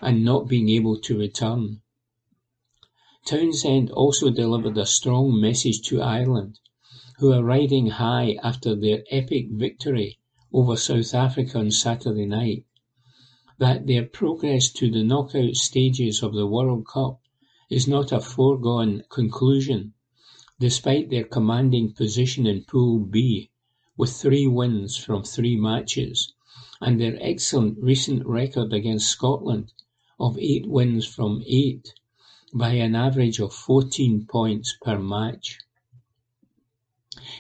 [0.01, 1.81] and not being able to return.
[3.25, 6.59] Townsend also delivered a strong message to Ireland,
[7.17, 10.19] who are riding high after their epic victory
[10.53, 12.63] over South Africa on Saturday night,
[13.57, 17.19] that their progress to the knockout stages of the World Cup
[17.69, 19.93] is not a foregone conclusion,
[20.59, 23.51] despite their commanding position in Pool B
[23.97, 26.33] with three wins from three matches,
[26.79, 29.73] and their excellent recent record against Scotland
[30.19, 31.93] of eight wins from eight
[32.53, 35.59] by an average of fourteen points per match.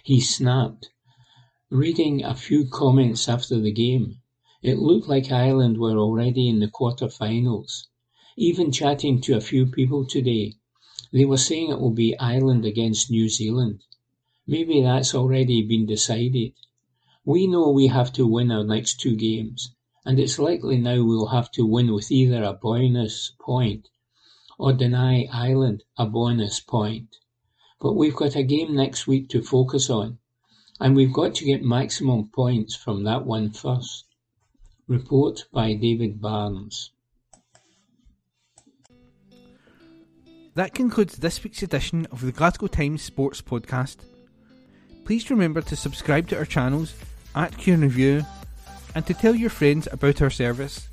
[0.03, 0.89] He snapped,
[1.69, 4.19] reading a few comments after the game.
[4.61, 7.86] It looked like Ireland were already in the quarter-finals.
[8.39, 10.53] Even chatting to a few people today,
[11.11, 13.83] they were saying it will be Ireland against New Zealand.
[14.45, 16.53] Maybe that's already been decided.
[17.25, 19.73] We know we have to win our next two games,
[20.05, 23.89] and it's likely now we'll have to win with either a bonus point
[24.59, 27.15] or deny Ireland a bonus point.
[27.81, 30.19] But we've got a game next week to focus on,
[30.79, 34.05] and we've got to get maximum points from that one first.
[34.87, 36.91] Report by David Barnes.
[40.57, 43.97] That concludes this week's edition of the Glasgow Times Sports Podcast.
[45.05, 46.95] Please remember to subscribe to our channels
[47.35, 48.23] at Q Review
[48.95, 50.87] and to tell your friends about our service.